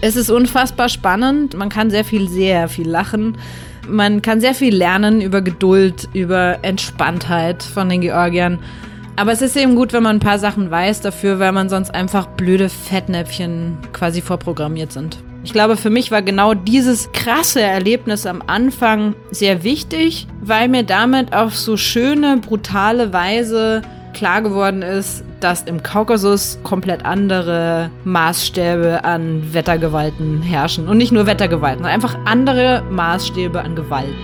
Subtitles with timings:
[0.00, 1.54] Es ist unfassbar spannend.
[1.54, 3.36] Man kann sehr viel, sehr viel lachen.
[3.88, 8.60] Man kann sehr viel lernen über Geduld, über Entspanntheit von den Georgiern.
[9.16, 11.92] Aber es ist eben gut, wenn man ein paar Sachen weiß dafür, weil man sonst
[11.92, 15.18] einfach blöde Fettnäpfchen quasi vorprogrammiert sind.
[15.42, 20.84] Ich glaube, für mich war genau dieses krasse Erlebnis am Anfang sehr wichtig, weil mir
[20.84, 23.82] damit auf so schöne, brutale Weise
[24.12, 30.88] klar geworden ist, dass im Kaukasus komplett andere Maßstäbe an Wettergewalten herrschen.
[30.88, 34.14] Und nicht nur Wettergewalten, sondern einfach andere Maßstäbe an Gewalten.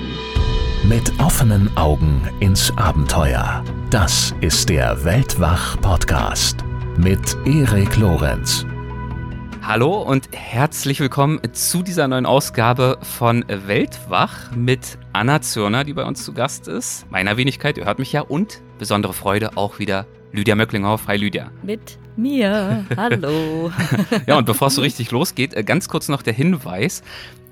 [0.89, 3.65] Mit offenen Augen ins Abenteuer.
[3.91, 6.65] Das ist der Weltwach-Podcast
[6.97, 8.67] mit Erik Lorenz.
[9.67, 16.05] Hallo und herzlich willkommen zu dieser neuen Ausgabe von Weltwach mit Anna Zürner, die bei
[16.05, 17.11] uns zu Gast ist.
[17.11, 21.07] Meiner Wenigkeit, ihr hört mich ja, und besondere Freude auch wieder Lydia Möcklinghoff.
[21.07, 21.51] Hi Lydia.
[21.63, 22.85] Mit mir.
[22.97, 23.71] Hallo.
[24.27, 27.03] ja, und bevor es so richtig losgeht, äh, ganz kurz noch der Hinweis.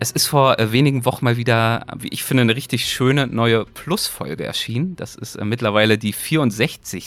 [0.00, 3.64] Es ist vor äh, wenigen Wochen mal wieder, wie ich finde, eine richtig schöne neue
[3.64, 4.97] Plus-Folge erschienen.
[4.97, 7.06] Das ist äh, mittlerweile die 64.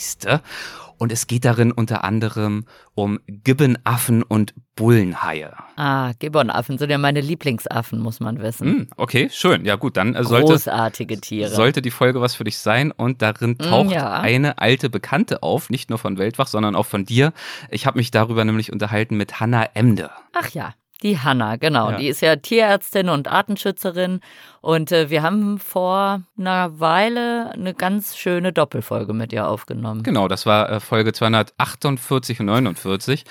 [0.98, 5.52] Und es geht darin unter anderem um Gibbonaffen und Bullenhaie.
[5.76, 8.68] Ah, Gibbonaffen sind ja meine Lieblingsaffen, muss man wissen.
[8.68, 9.64] Mm, okay, schön.
[9.66, 11.50] Ja gut, dann sollte, Großartige Tiere.
[11.50, 12.90] sollte die Folge was für dich sein.
[12.92, 14.12] Und darin Mm, taucht ja.
[14.20, 17.32] eine alte Bekannte auf, nicht nur von Weltwach, sondern auch von dir.
[17.70, 20.10] Ich habe mich darüber nämlich unterhalten mit Hanna Emde.
[20.32, 21.90] Ach ja, die Hanna, genau.
[21.90, 21.98] Ja.
[21.98, 24.20] Die ist ja Tierärztin und Artenschützerin.
[24.62, 30.02] Und äh, wir haben vor einer Weile eine ganz schöne Doppelfolge mit ihr aufgenommen.
[30.04, 33.24] Genau, das war äh, Folge 248 und 49.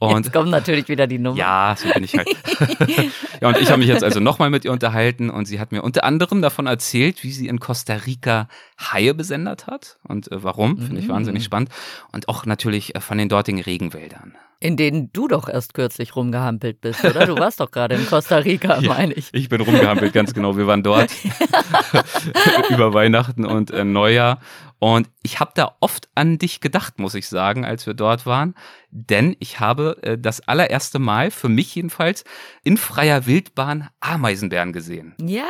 [0.00, 1.36] Und Jetzt kommt natürlich wieder die Nummer.
[1.36, 2.28] Ja, so bin ich halt.
[3.40, 5.82] ja, und ich habe mich jetzt also nochmal mit ihr unterhalten und sie hat mir
[5.82, 8.48] unter anderem davon erzählt, wie sie in Costa Rica
[8.80, 11.12] Haie besendet hat und äh, warum, finde ich Mhm.
[11.12, 11.70] wahnsinnig spannend.
[12.12, 14.36] Und auch natürlich äh, von den dortigen Regenwäldern.
[14.60, 17.26] In denen du doch erst kürzlich rumgehampelt bist, oder?
[17.26, 19.28] Du warst doch gerade in Costa Rica, meine ich.
[19.32, 20.56] Ich bin rumgehampelt, ganz genau.
[20.56, 21.10] Wir waren dort
[22.70, 24.40] über Weihnachten und äh, Neujahr.
[24.80, 28.54] Und ich habe da oft an dich gedacht, muss ich sagen, als wir dort waren.
[28.90, 32.24] Denn ich habe äh, das allererste Mal, für mich jedenfalls,
[32.62, 35.14] in freier Wildbahn Ameisenbären gesehen.
[35.20, 35.44] Ja,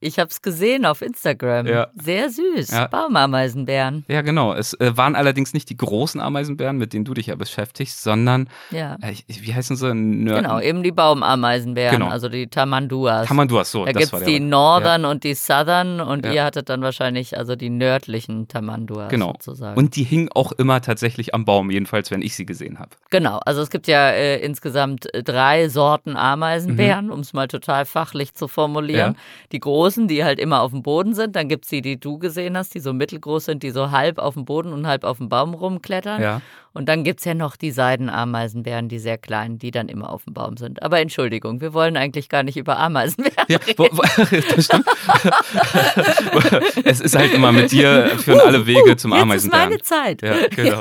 [0.00, 1.66] ich habe es gesehen auf Instagram.
[1.66, 1.88] Ja.
[1.94, 2.70] Sehr süß.
[2.70, 2.86] Ja.
[2.88, 4.04] Baumameisenbären.
[4.08, 4.54] Ja, genau.
[4.54, 8.33] Es äh, waren allerdings nicht die großen Ameisenbären, mit denen du dich ja beschäftigst, sondern,
[8.70, 8.96] Ja.
[9.00, 9.94] äh, wie heißen sie?
[9.94, 12.10] Nör Genau, eben die Baumameisenbären, Genau.
[12.10, 13.26] also die Tamanduas.
[13.28, 13.84] Tamanduas, so.
[13.84, 14.42] da war der die Ort.
[14.42, 16.32] Northern und die Southern und Ja.
[16.32, 19.28] ihr hattet dann wahrscheinlich also die nördlichen Tamanduas Genau.
[19.32, 19.76] sozusagen.
[19.78, 22.90] Und die hingen auch immer tatsächlich am Baum, jedenfalls, wenn ich sie gesehen habe.
[23.10, 27.12] genau, also es gibt ja äh, insgesamt äh, drei Sorten Ameisenbären, Mhm.
[27.12, 29.16] um es mal total fachlich zu formulieren.
[29.52, 32.56] Die großen, die halt immer auf dem Boden sind, dann gibt's die, die du gesehen
[32.56, 35.28] hast, die so mittelgroß sind, die so halb auf dem Boden und halb auf dem
[35.28, 36.20] Baum rumklettern.
[36.22, 36.40] Ja.
[36.72, 40.34] Und dann gibt's ja noch die Seidenameisenbären, die sehr kleinen, die dann immer auf dem
[40.34, 40.82] Baum sind.
[40.82, 44.02] Aber Entschuldigung, wir wollen eigentlich gar nicht über Ameisenbären Ja, wo, wo,
[44.56, 44.86] das stimmt.
[46.84, 49.68] es ist halt immer mit dir führen alle Wege zum Jetzt ist Ameisenbären.
[49.68, 50.22] meine Zeit.
[50.22, 50.80] Ja, genau.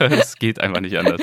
[0.00, 1.20] Es geht einfach nicht anders.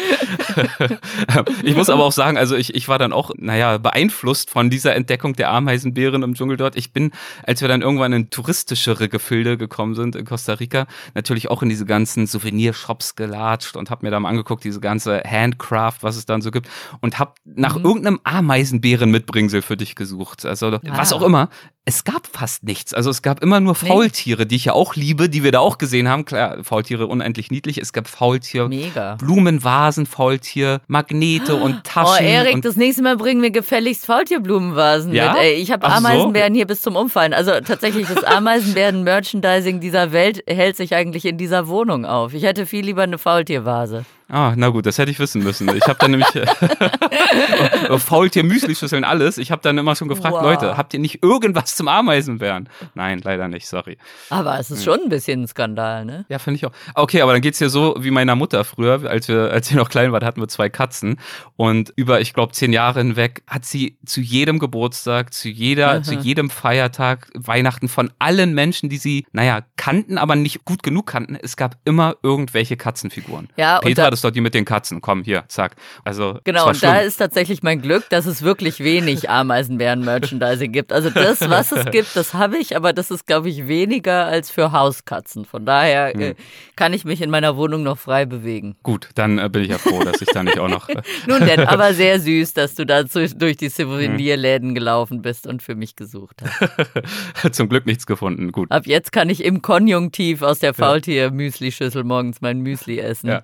[1.64, 4.96] Ich muss aber auch sagen, also ich, ich war dann auch, naja, beeinflusst von dieser
[4.96, 6.76] Entdeckung der Ameisenbären im Dschungel dort.
[6.76, 7.12] Ich bin,
[7.44, 11.70] als wir dann irgendwann in touristischere Gefilde gekommen sind in Costa Rica, natürlich auch in
[11.70, 16.26] diese ganzen Souvenirshops gelatscht und habe mir da mal angeguckt, diese ganze Handcraft, was es
[16.26, 16.70] dann so gibt
[17.02, 20.46] und habe nach irgendeinem Ameisenbären mitbringsel für dich gesucht.
[20.46, 21.16] Also was Ah.
[21.16, 21.50] auch immer.
[21.86, 22.94] Es gab fast nichts.
[22.94, 23.90] Also es gab immer nur Nee.
[23.90, 26.24] Faultiere, die ich ja auch liebe, die wir da auch gesehen haben.
[26.24, 27.78] Klar, Faultiere unendlich niedlich.
[27.78, 29.16] Es gab Faultier, Mega.
[29.16, 32.26] Blumenvasen, Faultier, Magnete und Oh, Taschen.
[32.26, 35.34] Erik, und das nächste Mal bringen wir gefälligst Faultierblumenvasen Ja?
[35.34, 35.42] mit.
[35.42, 36.08] Ey, ich habe Ach so.
[36.08, 37.34] Ameisenbären hier bis zum Umfallen.
[37.34, 42.34] Also tatsächlich, das Ameisenbären-Merchandising dieser Welt hält sich eigentlich in dieser Wohnung auf.
[42.34, 44.06] Ich hätte viel lieber eine Faultiervase.
[44.30, 45.70] Ah, na gut, das hätte ich wissen müssen.
[45.76, 49.38] Ich habe dann nämlich äh, Faultier, Müslischüsseln, alles.
[49.38, 50.44] Ich habe dann immer schon gefragt, Wow.
[50.44, 52.70] Leute, habt ihr nicht irgendwas zum Ameisenbären?
[52.96, 53.98] Nein, leider nicht, sorry.
[54.30, 56.26] Aber es ist schon ein bisschen ein Skandal, ne?
[56.30, 56.72] Ja, finde ich auch.
[56.96, 59.90] Okay, aber dann geht's hier so wie meiner Mutter früher, als wir, als sie noch
[59.90, 61.20] klein war, da hatten wir zwei Katzen
[61.56, 66.16] und über, ich glaube, zehn Jahre hinweg hat sie zu jedem Geburtstag, zu jeder, zu
[66.16, 71.36] jedem Feiertag, Weihnachten von allen Menschen, die sie, naja, kannten, aber nicht gut genug kannten,
[71.42, 73.50] es gab immer irgendwelche Katzenfiguren.
[73.58, 75.02] Ja, Petra, da- das ist doch die mit den Katzen.
[75.02, 75.76] Komm, hier, zack.
[76.04, 77.08] Also, Genau, es und da schlimm.
[77.08, 80.92] ist tatsächlich mein Glück, dass es wirklich wenig Ameisenbären-Merchandising gibt.
[80.94, 84.50] Also das, was es gibt, das habe ich, aber das ist, glaube ich, weniger als
[84.50, 85.46] für Hauskatzen.
[85.46, 86.22] Von daher Hm.
[86.22, 86.36] äh,
[86.76, 88.76] kann ich mich in meiner Wohnung noch frei bewegen.
[88.84, 90.90] Gut, dann äh, bin ich ja froh, dass ich da nicht auch noch.
[90.90, 95.48] Äh, Nun denn, aber sehr süß, dass du da zu, durch die Souvenirläden gelaufen bist
[95.48, 97.54] und für mich gesucht hast.
[97.56, 98.52] zum Glück nichts gefunden.
[98.52, 98.72] Gut.
[98.72, 103.30] Ab jetzt kann ich im Konjunktiv aus der Faultier-Müsli-Schüssel morgens mein Müsli essen.
[103.30, 103.44] Ja.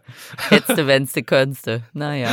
[0.50, 1.70] Hättest wenn's du könntest.
[1.94, 2.30] Naja.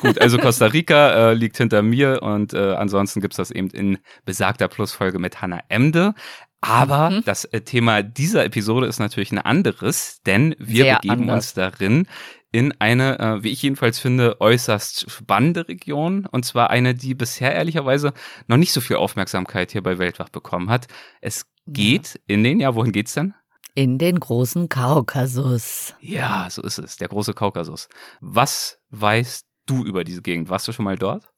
[0.00, 3.98] Gut, also Costa Rica äh, liegt hinter mir und äh, ansonsten gibt's das eben in
[4.24, 6.14] besagter Plusfolge mit Hannah Emde.
[6.62, 7.24] Aber mhm.
[7.26, 11.36] das äh, Thema dieser Episode ist natürlich ein anderes, denn wir Sehr begeben anders.
[11.36, 12.06] uns darin
[12.50, 16.24] in eine, äh, wie ich jedenfalls finde, äußerst spannende Region.
[16.24, 18.14] Und zwar eine, die bisher ehrlicherweise
[18.46, 20.86] noch nicht so viel Aufmerksamkeit hier bei Weltwach bekommen hat.
[21.20, 22.20] Es geht ja.
[22.26, 23.34] in den, ja, wohin geht's denn?
[23.74, 25.94] In den großen Kaukasus.
[26.00, 27.90] Ja, so ist es, der große Kaukasus.
[28.20, 30.48] Was weißt du über diese Gegend?
[30.48, 31.29] Warst du schon mal dort?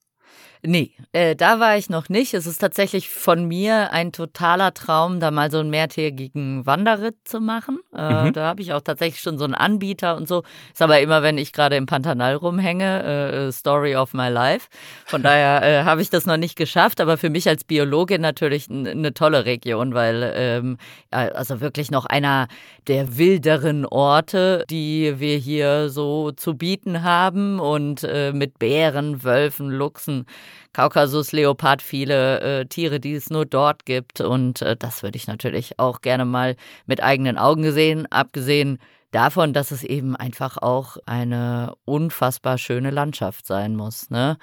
[0.64, 2.34] Nee, äh, da war ich noch nicht.
[2.34, 7.40] Es ist tatsächlich von mir ein totaler Traum, da mal so einen mehrtägigen Wanderritt zu
[7.40, 7.80] machen.
[7.92, 8.32] Äh, mhm.
[8.32, 10.44] Da habe ich auch tatsächlich schon so einen Anbieter und so.
[10.72, 14.68] Ist aber immer, wenn ich gerade im Pantanal rumhänge, äh, Story of my life.
[15.04, 18.70] Von daher äh, habe ich das noch nicht geschafft, aber für mich als Biologin natürlich
[18.70, 20.76] eine tolle Region, weil ähm,
[21.10, 22.46] also wirklich noch einer
[22.86, 29.68] der wilderen Orte, die wir hier so zu bieten haben und äh, mit Bären, Wölfen,
[29.68, 30.24] Luchsen.
[30.72, 34.20] Kaukasus, Leopard, viele äh, Tiere, die es nur dort gibt.
[34.20, 36.56] Und äh, das würde ich natürlich auch gerne mal
[36.86, 38.78] mit eigenen Augen gesehen, abgesehen
[39.12, 44.10] davon, dass es eben einfach auch eine unfassbar schöne Landschaft sein muss.
[44.10, 44.38] Ne?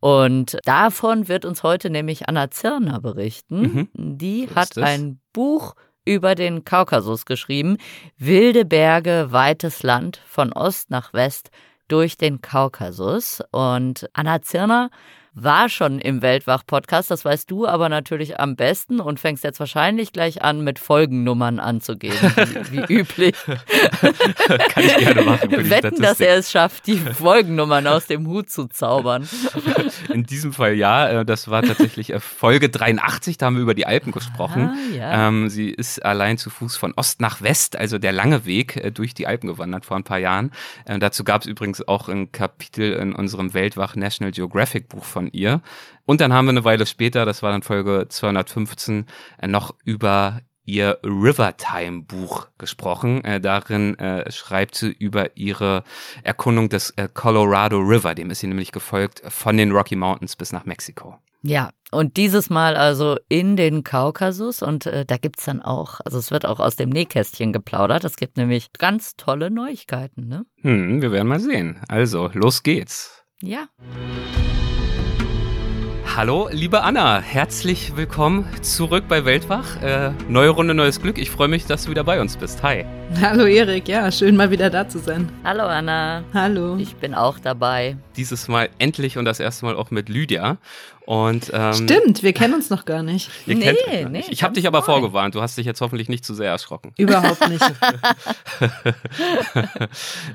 [0.00, 3.88] Und davon wird uns heute nämlich Anna Zirner berichten.
[3.94, 4.18] Mhm.
[4.18, 5.74] Die hat ein Buch
[6.04, 7.78] über den Kaukasus geschrieben.
[8.18, 11.50] Wilde Berge, weites Land von Ost nach West
[11.88, 13.42] durch den Kaukasus.
[13.52, 14.90] Und Anna Zirner
[15.34, 20.12] war schon im Weltwach-Podcast, das weißt du aber natürlich am besten und fängst jetzt wahrscheinlich
[20.12, 22.16] gleich an, mit Folgennummern anzugeben,
[22.70, 23.34] wie, wie üblich.
[23.44, 25.50] Kann ich gerne machen.
[25.70, 29.28] Wetten, dass er es schafft, die Folgennummern aus dem Hut zu zaubern.
[30.12, 33.74] In diesem Fall ja, äh, das war tatsächlich äh, Folge 83, da haben wir über
[33.74, 34.70] die Alpen gesprochen.
[34.70, 35.28] Ah, ja.
[35.28, 38.92] Ähm, sie ist allein zu Fuß von Ost nach West, also der lange Weg äh,
[38.92, 40.52] durch die Alpen gewandert vor ein paar Jahren.
[40.86, 45.28] dazu gab es übrigens auch ein Kapitel in unserem Weltwach National Geographic Buch von von
[45.32, 45.60] ihr.
[46.06, 49.06] Und dann haben wir eine Weile später, das war dann Folge 215,
[49.40, 53.22] äh, noch über ihr Rivertime Buch gesprochen.
[53.24, 55.84] Äh, darin äh, schreibt sie über ihre
[56.22, 58.14] Erkundung des äh, Colorado River.
[58.14, 61.18] Dem ist sie nämlich gefolgt von den Rocky Mountains bis nach Mexiko.
[61.42, 66.16] Ja, und dieses Mal also in den Kaukasus und äh, da gibt's dann auch, also
[66.16, 68.04] es wird auch aus dem Nähkästchen geplaudert.
[68.04, 70.46] Es gibt nämlich ganz tolle Neuigkeiten, ne?
[70.62, 71.80] Hm, wir werden mal sehen.
[71.88, 73.24] Also, los geht's.
[73.42, 73.66] Ja.
[76.16, 79.82] Hallo, liebe Anna, herzlich willkommen zurück bei Weltwach.
[79.82, 81.18] Äh, neue Runde, neues Glück.
[81.18, 82.62] Ich freue mich, dass du wieder bei uns bist.
[82.62, 82.84] Hi.
[83.20, 85.30] Hallo Erik, ja, schön mal wieder da zu sein.
[85.44, 86.24] Hallo Anna.
[86.34, 86.76] Hallo.
[86.76, 87.96] Ich bin auch dabei.
[88.16, 90.58] Dieses Mal endlich und das erste Mal auch mit Lydia.
[91.06, 93.30] Und, ähm, Stimmt, wir kennen uns noch gar nicht.
[93.46, 94.30] Ihr nee, kennt nee, nicht.
[94.32, 95.34] Ich habe dich aber vorgewarnt.
[95.34, 96.92] Du hast dich jetzt hoffentlich nicht zu sehr erschrocken.
[96.98, 97.64] Überhaupt nicht.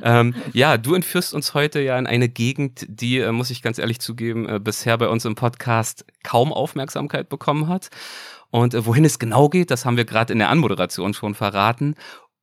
[0.02, 3.78] ähm, ja, du entführst uns heute ja in eine Gegend, die, äh, muss ich ganz
[3.78, 7.90] ehrlich zugeben, äh, bisher bei uns im Podcast kaum Aufmerksamkeit bekommen hat.
[8.52, 11.96] Und äh, wohin es genau geht, das haben wir gerade in der Anmoderation schon verraten.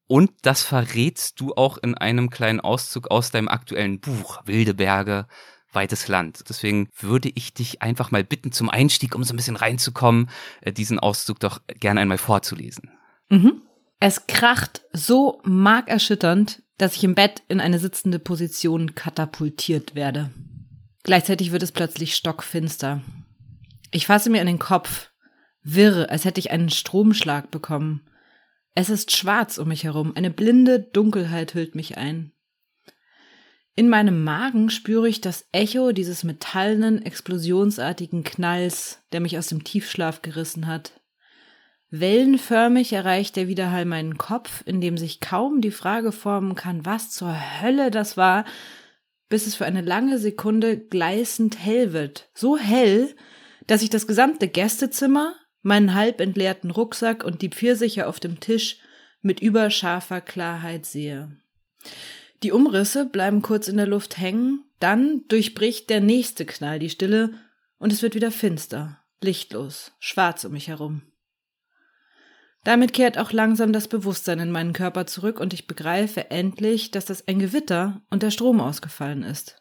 [0.08, 5.26] Und das verrätst du auch in einem kleinen Auszug aus deinem aktuellen Buch, Wilde Berge,
[5.73, 6.44] weites Land.
[6.49, 10.31] Deswegen würde ich dich einfach mal bitten, zum Einstieg, um so ein bisschen reinzukommen,
[10.61, 12.91] äh, diesen Auszug doch gerne einmal vorzulesen.
[13.29, 13.62] Mhm.
[13.99, 20.31] Es kracht so markerschütternd, dass ich im Bett in eine sitzende Position katapultiert werde.
[21.03, 23.00] Gleichzeitig wird es plötzlich stockfinster.
[23.93, 25.10] Ich fasse mir an den Kopf,
[25.63, 28.03] wirre, als hätte ich einen Stromschlag bekommen.
[28.79, 32.33] Es ist schwarz um mich herum, eine blinde Dunkelheit hüllt mich ein.
[33.75, 39.65] In meinem Magen spüre ich das Echo dieses metallenen, explosionsartigen Knalls, der mich aus dem
[39.65, 41.01] Tiefschlaf gerissen hat.
[41.89, 47.11] Wellenförmig erreicht der Widerhall meinen Kopf, in dem sich kaum die Frage formen kann, was
[47.11, 48.45] zur Hölle das war,
[49.31, 52.29] bis es für eine lange Sekunde gleißend hell wird.
[52.35, 53.15] So hell,
[53.67, 55.35] dass ich das gesamte Gästezimmer,
[55.67, 58.79] meinen halb entleerten Rucksack und die Pfirsiche auf dem Tisch
[59.20, 61.37] mit überscharfer Klarheit sehe.
[62.44, 67.35] Die Umrisse bleiben kurz in der Luft hängen, dann durchbricht der nächste Knall die Stille
[67.79, 71.03] und es wird wieder finster, lichtlos, schwarz um mich herum.
[72.63, 77.06] Damit kehrt auch langsam das Bewusstsein in meinen Körper zurück und ich begreife endlich, dass
[77.06, 79.61] das ein Gewitter und der Strom ausgefallen ist.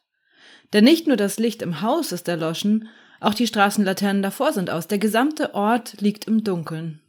[0.74, 2.90] Denn nicht nur das Licht im Haus ist erloschen,
[3.26, 7.02] auch die Straßenlaternen davor sind aus, der gesamte Ort liegt im Dunkeln.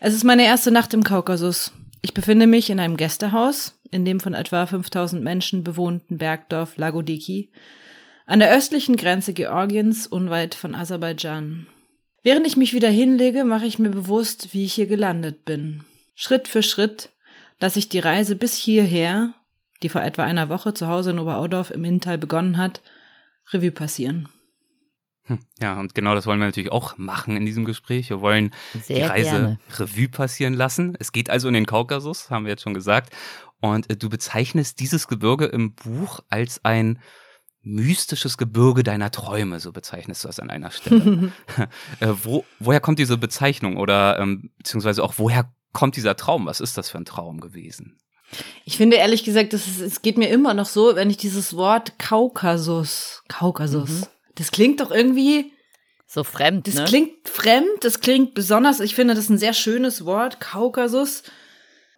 [0.00, 1.72] Es ist meine erste Nacht im Kaukasus.
[2.02, 7.50] Ich befinde mich in einem Gästehaus, in dem von etwa 5000 Menschen bewohnten Bergdorf Lagodiki,
[8.26, 11.66] an der östlichen Grenze Georgiens unweit von Aserbaidschan.
[12.22, 15.84] Während ich mich wieder hinlege, mache ich mir bewusst, wie ich hier gelandet bin.
[16.14, 17.10] Schritt für Schritt
[17.60, 19.34] lasse ich die Reise bis hierher,
[19.82, 22.80] die vor etwa einer Woche zu Hause in Oberaudorf im Inntal begonnen hat,
[23.52, 24.28] Revue passieren.
[25.24, 28.10] Hm, ja, und genau das wollen wir natürlich auch machen in diesem Gespräch.
[28.10, 28.52] Wir wollen
[28.82, 29.58] Sehr die Reise gerne.
[29.76, 30.96] Revue passieren lassen.
[30.98, 33.14] Es geht also in den Kaukasus, haben wir jetzt schon gesagt.
[33.60, 36.98] Und äh, du bezeichnest dieses Gebirge im Buch als ein
[37.62, 41.32] mystisches Gebirge deiner Träume, so bezeichnest du das an einer Stelle.
[42.00, 46.46] äh, wo, woher kommt diese Bezeichnung oder ähm, beziehungsweise auch woher kommt dieser Traum?
[46.46, 47.98] Was ist das für ein Traum gewesen?
[48.64, 53.22] Ich finde ehrlich gesagt, es geht mir immer noch so, wenn ich dieses Wort Kaukasus,
[53.28, 55.52] Kaukasus, das klingt doch irgendwie,
[56.06, 56.84] So fremd, das ne?
[56.84, 61.22] klingt fremd, das klingt besonders, ich finde das ein sehr schönes Wort, Kaukasus.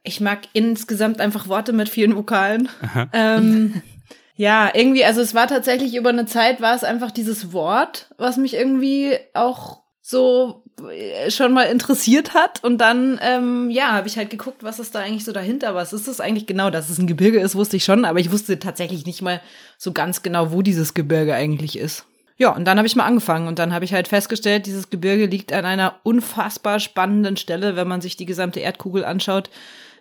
[0.02, 2.68] Ich mag insgesamt einfach Worte mit vielen Vokalen.
[3.12, 3.82] Ähm,
[4.36, 8.36] ja, irgendwie, also es war tatsächlich über eine Zeit, war es einfach dieses Wort, was
[8.36, 12.62] mich irgendwie auch so äh, schon mal interessiert hat.
[12.62, 15.74] Und dann, ähm, ja, habe ich halt geguckt, was ist da eigentlich so dahinter?
[15.74, 16.68] Was ist das eigentlich genau?
[16.68, 19.40] Dass es ein Gebirge ist, wusste ich schon, aber ich wusste tatsächlich nicht mal
[19.78, 22.04] so ganz genau, wo dieses Gebirge eigentlich ist.
[22.36, 25.26] Ja, und dann habe ich mal angefangen und dann habe ich halt festgestellt, dieses Gebirge
[25.26, 29.50] liegt an einer unfassbar spannenden Stelle, wenn man sich die gesamte Erdkugel anschaut,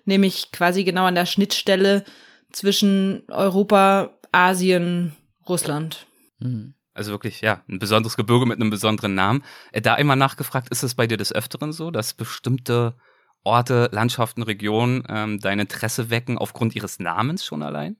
[0.05, 2.03] nämlich quasi genau an der Schnittstelle
[2.51, 5.15] zwischen Europa, Asien,
[5.47, 6.07] Russland.
[6.41, 6.73] Hm.
[6.95, 9.43] Also wirklich, ja, ein besonderes Gebirge mit einem besonderen Namen.
[9.71, 12.95] Äh, Da immer nachgefragt, ist es bei dir des Öfteren so, dass bestimmte
[13.43, 17.97] Orte, Landschaften, Regionen ähm, dein Interesse wecken aufgrund ihres Namens schon allein?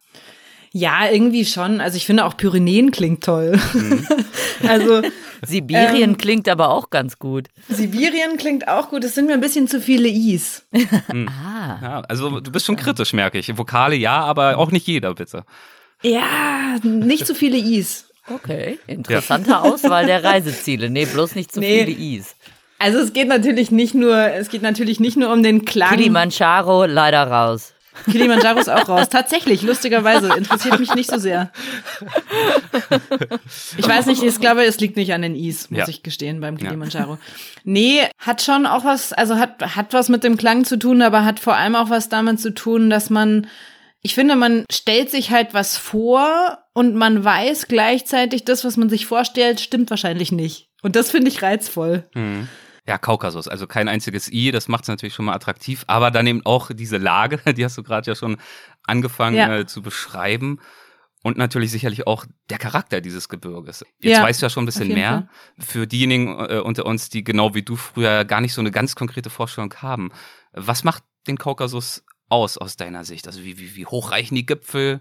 [0.76, 1.80] Ja, irgendwie schon.
[1.82, 3.60] Also ich finde auch Pyrenäen klingt toll.
[4.68, 5.04] also
[5.46, 7.48] Sibirien Ähm, klingt aber auch ganz gut.
[7.70, 9.04] Sibirien klingt auch gut.
[9.04, 10.66] Es sind mir ein bisschen zu viele Is.
[11.12, 11.78] Ah.
[11.82, 13.56] Ja, also du bist schon kritisch, merke ich.
[13.56, 15.44] Vokale ja, aber auch nicht jeder, bitte.
[16.02, 18.06] Ja, nicht zu viele Is.
[18.28, 20.90] Okay, interessante Auswahl der Reiseziele.
[20.90, 21.86] Nee, bloß nicht zu Nee.
[21.86, 22.36] viele Is.
[22.80, 25.90] Also es geht natürlich nicht nur, es geht natürlich nicht nur um den Klang.
[25.96, 27.74] Kilimanjaro leider raus.
[28.12, 29.10] Kilimanjaro ist auch raus.
[29.10, 31.52] Tatsächlich, lustigerweise, interessiert mich nicht so sehr.
[33.78, 35.88] Ich weiß nicht, ich glaube, es liegt nicht an den Is, muss Ja.
[35.88, 37.18] ich gestehen, beim Kilimanjaro.
[37.64, 41.26] Nee, hat schon auch was, also hat, hat was mit dem Klang zu tun, aber
[41.26, 43.48] hat vor allem auch was damit zu tun, dass man,
[44.02, 48.90] ich finde, man stellt sich halt was vor und man weiß gleichzeitig, das, was man
[48.90, 50.70] sich vorstellt, stimmt wahrscheinlich nicht.
[50.82, 52.04] Und das finde ich reizvoll.
[52.14, 52.48] Hm.
[52.86, 56.28] Ja, Kaukasus, also kein einziges I, das macht es natürlich schon mal attraktiv, aber dann
[56.28, 58.38] eben auch diese Lage, die hast du gerade ja schon
[58.84, 59.60] angefangen Ja.
[59.60, 60.60] äh, zu beschreiben.
[61.26, 63.86] Und natürlich sicherlich auch der Charakter dieses Gebirges.
[64.00, 65.30] Jetzt Ja, weißt du ja schon ein bisschen mehr.
[65.58, 68.96] Für diejenigen äh, unter uns, die genau wie du früher gar nicht so eine ganz
[68.96, 70.12] konkrete Vorstellung haben.
[70.52, 73.26] Was macht den Kaukasus aus, aus deiner Sicht?
[73.28, 75.00] Also wie, wie, wie hoch reichen die Gipfel?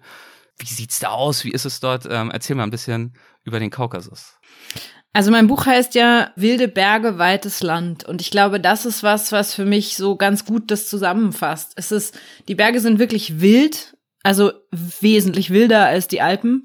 [0.59, 1.43] Wie sieht's da aus?
[1.43, 2.07] Wie ist es dort?
[2.09, 4.39] Ähm, erzähl mal ein bisschen über den Kaukasus.
[5.15, 8.05] Also mein Buch heißt ja Wilde Berge, weites Land.
[8.05, 11.73] Und ich glaube, das ist was, was für mich so ganz gut das zusammenfasst.
[11.77, 16.65] Es ist, die Berge sind wirklich wild, also wesentlich wilder als die Alpen,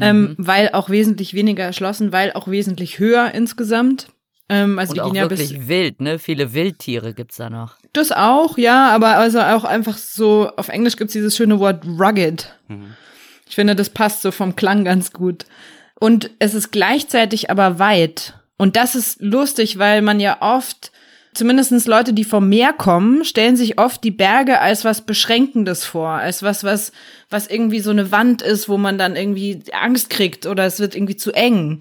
[0.00, 4.08] ähm, weil auch wesentlich weniger erschlossen, weil auch wesentlich höher insgesamt.
[4.50, 6.18] Ähm, also Und die auch gehen ja bis wirklich wild, ne?
[6.18, 7.76] Viele Wildtiere gibt's da noch.
[7.94, 12.54] das auch, ja, aber also auch einfach so, auf Englisch gibt's dieses schöne Wort rugged.
[13.48, 15.46] Ich finde, das passt so vom Klang ganz gut.
[16.00, 18.34] Und es ist gleichzeitig aber weit.
[18.56, 20.90] Und das ist lustig, weil man ja oft,
[21.34, 26.08] zumindestens Leute, die vom Meer kommen, stellen sich oft die Berge als was Beschränkendes vor,
[26.08, 26.92] als was, was,
[27.28, 30.96] was irgendwie so eine Wand ist, wo man dann irgendwie Angst kriegt oder es wird
[30.96, 31.78] irgendwie zu eng.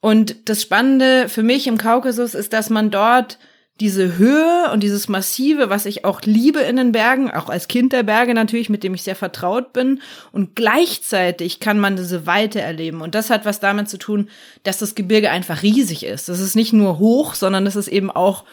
[0.00, 3.38] Und das Spannende für mich im Kaukasus ist, dass man dort
[3.80, 7.92] diese Höhe und dieses Massive, was ich auch liebe in den Bergen, auch als Kind
[7.92, 10.00] der Berge natürlich, mit dem ich sehr vertraut bin.
[10.32, 13.00] Und gleichzeitig kann man diese Weite erleben.
[13.00, 14.28] Und das hat was damit zu tun,
[14.64, 16.28] dass das Gebirge einfach riesig ist.
[16.28, 18.44] Das ist nicht nur hoch, sondern es ist eben auch,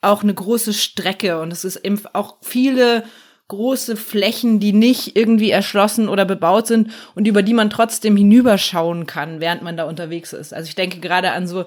[0.00, 1.40] auch eine große Strecke.
[1.40, 3.02] Und es ist eben auch viele
[3.48, 9.06] große Flächen, die nicht irgendwie erschlossen oder bebaut sind und über die man trotzdem hinüberschauen
[9.06, 10.52] kann, während man da unterwegs ist.
[10.52, 11.64] Also ich denke gerade an so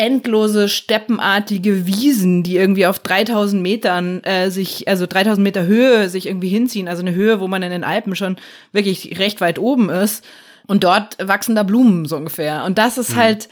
[0.00, 6.26] endlose steppenartige Wiesen, die irgendwie auf 3000 Metern äh, sich, also 3000 Meter Höhe sich
[6.26, 8.36] irgendwie hinziehen, also eine Höhe, wo man in den Alpen schon
[8.72, 10.24] wirklich recht weit oben ist.
[10.66, 12.64] Und dort wachsen da Blumen so ungefähr.
[12.64, 13.50] Und das ist halt,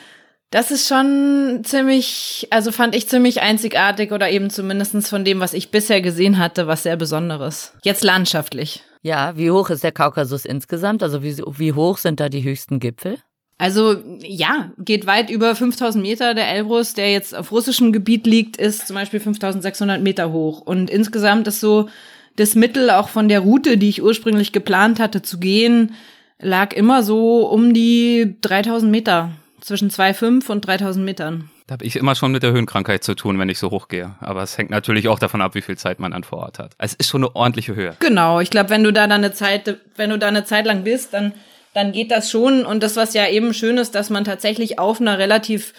[0.50, 5.52] das ist schon ziemlich, also fand ich ziemlich einzigartig oder eben zumindestens von dem, was
[5.52, 7.74] ich bisher gesehen hatte, was sehr Besonderes.
[7.82, 8.82] Jetzt landschaftlich.
[9.02, 11.02] Ja, wie hoch ist der Kaukasus insgesamt?
[11.02, 13.18] Also wie, wie hoch sind da die höchsten Gipfel?
[13.58, 16.34] Also ja, geht weit über 5000 Meter.
[16.34, 20.60] Der Elbrus, der jetzt auf russischem Gebiet liegt, ist zum Beispiel 5600 Meter hoch.
[20.60, 21.88] Und insgesamt ist so
[22.36, 25.94] das Mittel auch von der Route, die ich ursprünglich geplant hatte zu gehen,
[26.38, 29.32] lag immer so um die 3000 Meter.
[29.60, 31.50] Zwischen 2,5 und 3000 Metern.
[31.66, 34.14] Da habe ich immer schon mit der Höhenkrankheit zu tun, wenn ich so hoch gehe.
[34.20, 36.74] Aber es hängt natürlich auch davon ab, wie viel Zeit man dann vor Ort hat.
[36.78, 37.94] Es ist schon eine ordentliche Höhe.
[37.98, 40.84] Genau, ich glaube, wenn du da dann eine Zeit, wenn du da eine Zeit lang
[40.84, 41.32] bist, dann,
[41.78, 42.66] dann geht das schon.
[42.66, 45.72] Und das, was ja eben schön ist, dass man tatsächlich auf einer relativ,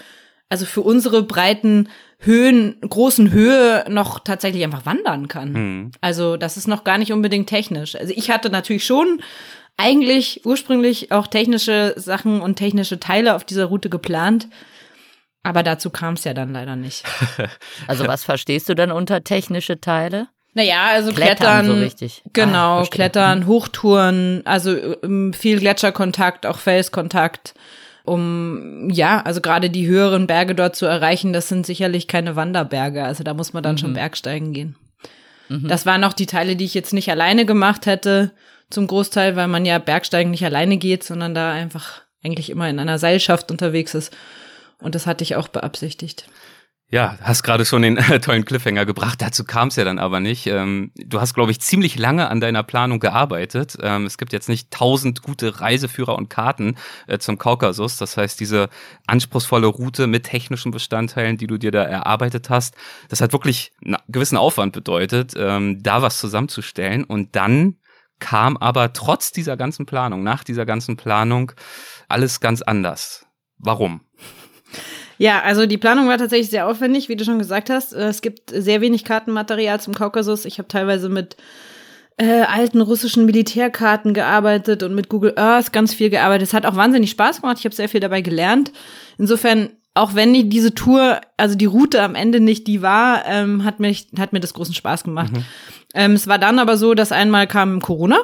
[0.48, 1.90] also für unsere breiten
[2.20, 5.52] Höhen, großen Höhe noch tatsächlich einfach wandern kann.
[5.52, 5.92] Mhm.
[6.02, 7.96] Also das ist noch gar nicht unbedingt technisch.
[7.96, 9.22] Also ich hatte natürlich schon
[9.76, 14.48] eigentlich ursprünglich auch technische Sachen und technische Teile auf dieser Route geplant.
[15.44, 17.04] Aber dazu kam es ja dann leider nicht.
[17.88, 20.28] Also was verstehst du dann unter technische Teile?
[20.54, 22.24] Naja, also Klettern, Klettern, so richtig.
[22.34, 22.86] genau, Ah.
[22.90, 27.54] Klettern, Hochtouren, also ähm, viel Gletscherkontakt, auch Felskontakt,
[28.04, 33.04] um ja, also gerade die höheren Berge dort zu erreichen, das sind sicherlich keine Wanderberge,
[33.04, 33.80] also da muss man dann Mhm.
[33.80, 34.76] schon Bergsteigen gehen.
[35.52, 38.32] Das waren auch die Teile, die ich jetzt nicht alleine gemacht hätte,
[38.70, 42.78] zum Großteil, weil man ja Bergsteigen nicht alleine geht, sondern da einfach eigentlich immer in
[42.78, 44.16] einer Seilschaft unterwegs ist.
[44.80, 46.26] Und das hatte ich auch beabsichtigt.
[46.92, 49.22] Ja, hast gerade schon den äh, tollen Cliffhanger gebracht.
[49.22, 50.48] Dazu kam es ja dann aber nicht.
[50.48, 53.78] Ähm, du hast, glaube ich, ziemlich lange an deiner Planung gearbeitet.
[53.80, 57.98] Ähm, es gibt jetzt nicht tausend gute Reiseführer und Karten äh, zum Kaukasus.
[57.98, 58.70] Das heißt, diese
[59.06, 62.74] anspruchsvolle Route mit technischen Bestandteilen, die du dir da erarbeitet hast,
[63.08, 67.04] das hat wirklich einen gewissen Aufwand bedeutet, ähm, da was zusammenzustellen.
[67.04, 67.76] Und dann
[68.18, 71.52] kam aber trotz dieser ganzen Planung, nach dieser ganzen Planung,
[72.08, 73.28] alles ganz anders.
[73.60, 74.02] Warum?
[75.20, 77.94] Ja, also die Planung war tatsächlich sehr aufwendig, wie du schon gesagt hast.
[77.94, 80.46] Äh, Es gibt sehr wenig Kartenmaterial zum Kaukasus.
[80.46, 81.36] Ich habe teilweise mit
[82.18, 86.48] äh, alten russischen Militärkarten gearbeitet und mit Google Earth ganz viel gearbeitet.
[86.48, 87.58] Es hat auch wahnsinnig Spaß gemacht.
[87.60, 88.72] Ich habe sehr viel dabei gelernt.
[89.18, 93.66] Insofern, auch wenn die, diese Tour, also die Route am Ende nicht die war, ähm,
[93.66, 95.34] hat, mich, hat mir das großen Spaß gemacht.
[95.94, 98.20] Ähm, es war dann aber so, dass einmal kam Corona,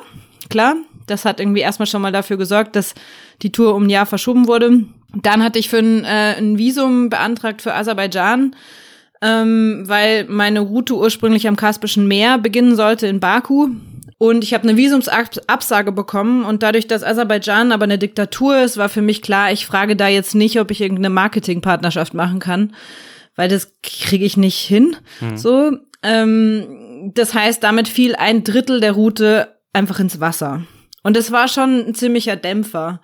[0.49, 0.75] klar.
[1.07, 2.95] Das hat irgendwie erstmal schon mal dafür gesorgt, dass
[3.41, 4.85] die Tour um ein Jahr verschoben wurde.
[5.13, 8.55] Dann hatte ich für ein, äh, ein Visum beantragt für Aserbaidschan,
[9.21, 13.69] ähm, weil meine Route ursprünglich am Kaspischen Meer beginnen sollte in Baku.
[14.17, 18.87] Und ich habe eine Visumsabsage bekommen und dadurch, dass Aserbaidschan aber eine Diktatur ist, war
[18.87, 22.73] für mich klar, ich frage da jetzt nicht, ob ich irgendeine Marketingpartnerschaft machen kann,
[23.35, 24.95] weil das kriege ich nicht hin.
[25.35, 30.63] So, ähm, das heißt, damit fiel ein Drittel der Route einfach ins Wasser.
[31.05, 32.99] Und es war schon ein ziemlicher Dämpfer.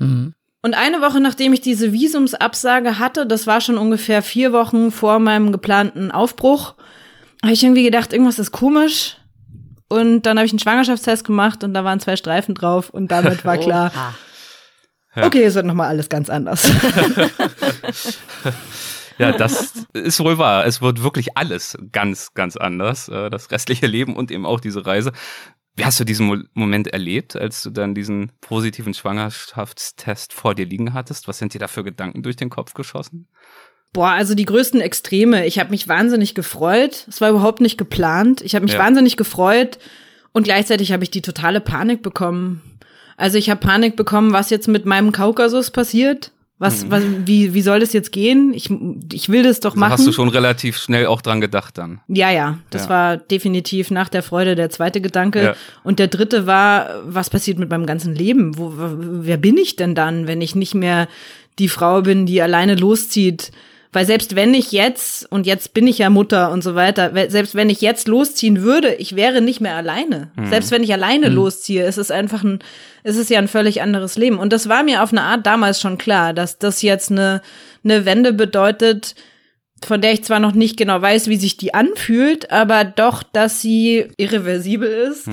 [0.00, 5.20] Und eine Woche nachdem ich diese Visumsabsage hatte, das war schon ungefähr vier Wochen vor
[5.20, 6.74] meinem geplanten Aufbruch,
[7.44, 9.18] habe ich irgendwie gedacht, irgendwas ist komisch.
[9.88, 13.44] Und dann habe ich einen Schwangerschaftstest gemacht und da waren zwei Streifen drauf und damit
[13.44, 13.92] war klar,
[15.14, 15.26] Oha.
[15.26, 16.68] okay, es wird nochmal alles ganz anders.
[19.18, 20.66] Ja, das ist wohl wahr.
[20.66, 23.08] Es wird wirklich alles ganz, ganz anders.
[23.08, 25.12] äh, Das restliche Leben und eben auch diese Reise.
[25.76, 30.66] Wie hast du diesen Mo Moment erlebt, als du dann diesen positiven Schwangerschaftstest vor dir
[30.66, 31.28] liegen hattest?
[31.28, 33.28] Was sind dir da für Gedanken durch den Kopf geschossen?
[33.92, 35.46] Boah, also die größten Extreme.
[35.46, 37.06] Ich habe mich wahnsinnig gefreut.
[37.08, 38.40] Es war überhaupt nicht geplant.
[38.42, 38.78] Ich habe mich Ja.
[38.78, 39.78] wahnsinnig gefreut
[40.32, 42.62] und gleichzeitig habe ich die totale Panik bekommen.
[43.16, 46.32] Also ich habe Panik bekommen, was jetzt mit meinem Kaukasus passiert.
[46.58, 48.54] Was, was, wie, wie soll das jetzt gehen?
[48.54, 48.70] Ich,
[49.12, 49.92] ich will das doch Also machen.
[49.92, 52.00] hast du schon relativ schnell auch dran gedacht dann?
[52.08, 52.88] Ja, ja, das Ja.
[52.88, 55.42] war definitiv nach der Freude der zweite Gedanke.
[55.42, 55.54] Ja.
[55.84, 58.56] Und der dritte war, was passiert mit meinem ganzen Leben?
[58.56, 61.08] Wo, wer bin ich denn dann, wenn ich nicht mehr
[61.58, 63.52] die Frau bin, die alleine loszieht?
[63.96, 67.30] Weil selbst wenn ich jetzt, und jetzt bin ich ja Mutter und so weiter, we-
[67.30, 70.30] selbst wenn ich jetzt losziehen würde, ich wäre nicht mehr alleine.
[70.50, 72.58] Selbst wenn ich alleine losziehe, ist es einfach ein,
[73.04, 74.38] ist es ja ein völlig anderes Leben.
[74.38, 77.40] Und das war mir auf eine Art damals schon klar, dass das jetzt eine,
[77.84, 79.14] eine Wende bedeutet,
[79.82, 83.62] von der ich zwar noch nicht genau weiß, wie sich die anfühlt, aber doch, dass
[83.62, 85.26] sie irreversibel ist,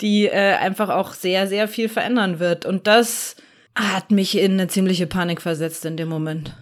[0.00, 2.64] die äh, einfach auch sehr, sehr viel verändern wird.
[2.64, 3.34] Und das
[3.74, 6.54] hat mich in eine ziemliche Panik versetzt in dem Moment.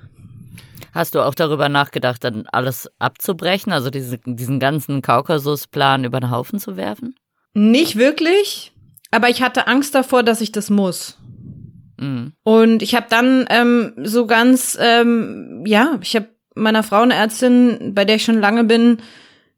[0.92, 6.30] Hast du auch darüber nachgedacht, dann alles abzubrechen, also diese, diesen ganzen Kaukasusplan über den
[6.30, 7.14] Haufen zu werfen?
[7.54, 8.72] Nicht wirklich,
[9.10, 11.18] aber ich hatte Angst davor, dass ich das muss.
[11.98, 12.32] Mhm.
[12.42, 18.16] Und ich habe dann ähm, so ganz, ähm, ja, ich habe meiner Frauenärztin, bei der
[18.16, 18.98] ich schon lange bin,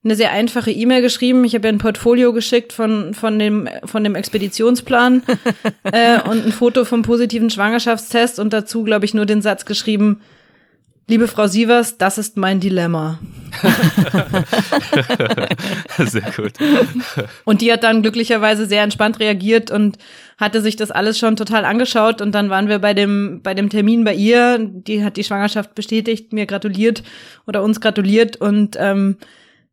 [0.05, 1.45] eine sehr einfache E-Mail geschrieben.
[1.45, 5.23] Ich habe ihr ein Portfolio geschickt von, von, dem, von dem Expeditionsplan
[5.85, 10.21] äh, und ein Foto vom positiven Schwangerschaftstest und dazu, glaube ich, nur den Satz geschrieben,
[11.07, 13.19] liebe Frau Sievers, das ist mein Dilemma.
[15.99, 16.53] Sehr gut.
[17.45, 19.99] Und die hat dann glücklicherweise sehr entspannt reagiert und
[20.39, 22.21] hatte sich das alles schon total angeschaut.
[22.21, 24.59] Und dann waren wir bei dem, bei dem Termin bei ihr.
[24.59, 27.03] Die hat die Schwangerschaft bestätigt, mir gratuliert
[27.47, 28.37] oder uns gratuliert.
[28.37, 29.17] Und ähm,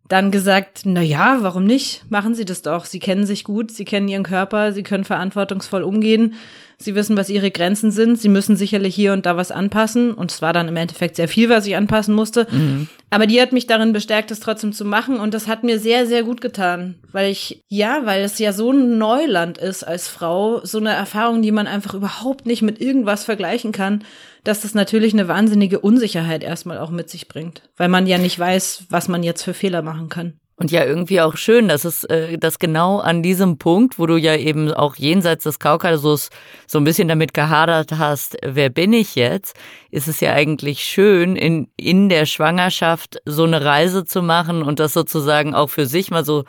[0.07, 2.03] dann gesagt, na ja, warum nicht?
[2.09, 2.85] Machen Sie das doch.
[2.85, 6.35] Sie kennen sich gut, Sie kennen Ihren Körper, Sie können verantwortungsvoll umgehen.
[6.81, 8.19] Sie wissen, was Ihre Grenzen sind.
[8.19, 10.13] Sie müssen sicherlich hier und da was anpassen.
[10.13, 12.47] Und es war dann im Endeffekt sehr viel, was ich anpassen musste.
[12.51, 12.87] Mhm.
[13.09, 15.19] Aber die hat mich darin bestärkt, es trotzdem zu machen.
[15.19, 16.95] Und das hat mir sehr, sehr gut getan.
[17.11, 20.61] Weil ich, ja, weil es ja so ein Neuland ist als Frau.
[20.63, 24.03] So eine Erfahrung, die man einfach überhaupt nicht mit irgendwas vergleichen kann
[24.43, 28.37] dass das natürlich eine wahnsinnige Unsicherheit erstmal auch mit sich bringt, weil man ja nicht
[28.39, 30.39] weiß, was man jetzt für Fehler machen kann.
[30.61, 34.15] Und ja, irgendwie auch schön, dass es, äh, dass genau an diesem Punkt, wo du
[34.15, 36.29] ja eben auch jenseits des Kaukasus
[36.67, 39.55] so ein bisschen damit gehadert hast, wer bin ich jetzt,
[39.89, 44.79] ist es ja eigentlich schön, in, in der Schwangerschaft so eine Reise zu machen und
[44.79, 46.43] das sozusagen auch für sich mal so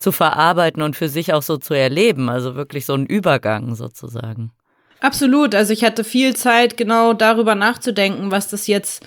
[0.00, 2.30] zu verarbeiten und für sich auch so zu erleben.
[2.30, 4.50] Also wirklich so ein Übergang sozusagen.
[4.98, 5.54] Absolut.
[5.54, 9.06] Also ich hatte viel Zeit, genau darüber nachzudenken, was das jetzt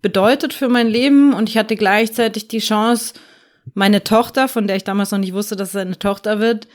[0.00, 1.34] bedeutet für mein Leben.
[1.34, 3.14] Und ich hatte gleichzeitig die Chance,
[3.74, 6.68] meine Tochter, von der ich damals noch nicht wusste, dass es eine Tochter wird,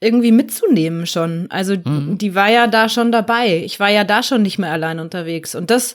[0.00, 1.46] irgendwie mitzunehmen schon.
[1.50, 2.18] Also mhm.
[2.18, 3.62] die war ja da schon dabei.
[3.64, 5.54] Ich war ja da schon nicht mehr allein unterwegs.
[5.54, 5.94] Und das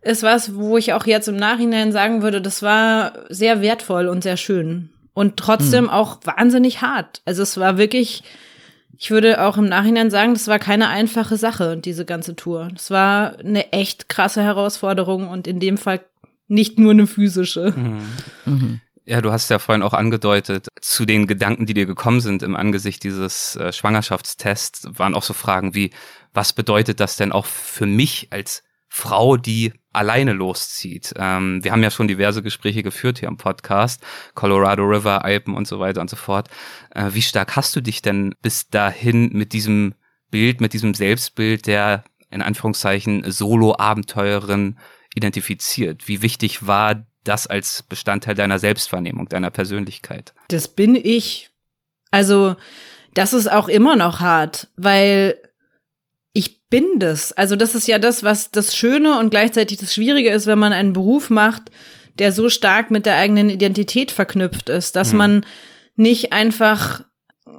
[0.00, 4.22] ist was, wo ich auch jetzt im Nachhinein sagen würde, das war sehr wertvoll und
[4.22, 4.90] sehr schön.
[5.14, 5.90] Und trotzdem mhm.
[5.90, 7.20] auch wahnsinnig hart.
[7.24, 8.22] Also es war wirklich
[9.02, 12.68] ich würde auch im Nachhinein sagen, das war keine einfache Sache, diese ganze Tour.
[12.72, 16.02] Das war eine echt krasse Herausforderung und in dem Fall
[16.46, 17.74] nicht nur eine physische.
[18.44, 18.80] Mhm.
[19.12, 22.56] Ja, du hast ja vorhin auch angedeutet, zu den Gedanken, die dir gekommen sind im
[22.56, 25.90] Angesicht dieses äh, Schwangerschaftstests, waren auch so Fragen wie,
[26.32, 31.12] was bedeutet das denn auch für mich als Frau, die alleine loszieht.
[31.18, 34.02] Ähm, wir haben ja schon diverse Gespräche geführt hier am Podcast,
[34.34, 36.48] Colorado River, Alpen und so weiter und so fort.
[36.94, 39.92] Äh, wie stark hast du dich denn bis dahin mit diesem
[40.30, 44.78] Bild, mit diesem Selbstbild der in Anführungszeichen Solo-Abenteurerin
[45.14, 46.08] identifiziert?
[46.08, 50.34] Wie wichtig war das als Bestandteil deiner Selbstwahrnehmung, deiner Persönlichkeit?
[50.48, 51.50] Das bin ich.
[52.10, 52.56] Also,
[53.14, 55.36] das ist auch immer noch hart, weil
[56.32, 57.32] ich bin das.
[57.32, 60.72] Also das ist ja das, was das Schöne und gleichzeitig das Schwierige ist, wenn man
[60.72, 61.70] einen Beruf macht,
[62.18, 65.18] der so stark mit der eigenen Identität verknüpft ist, dass mhm.
[65.18, 65.46] man
[65.96, 67.04] nicht einfach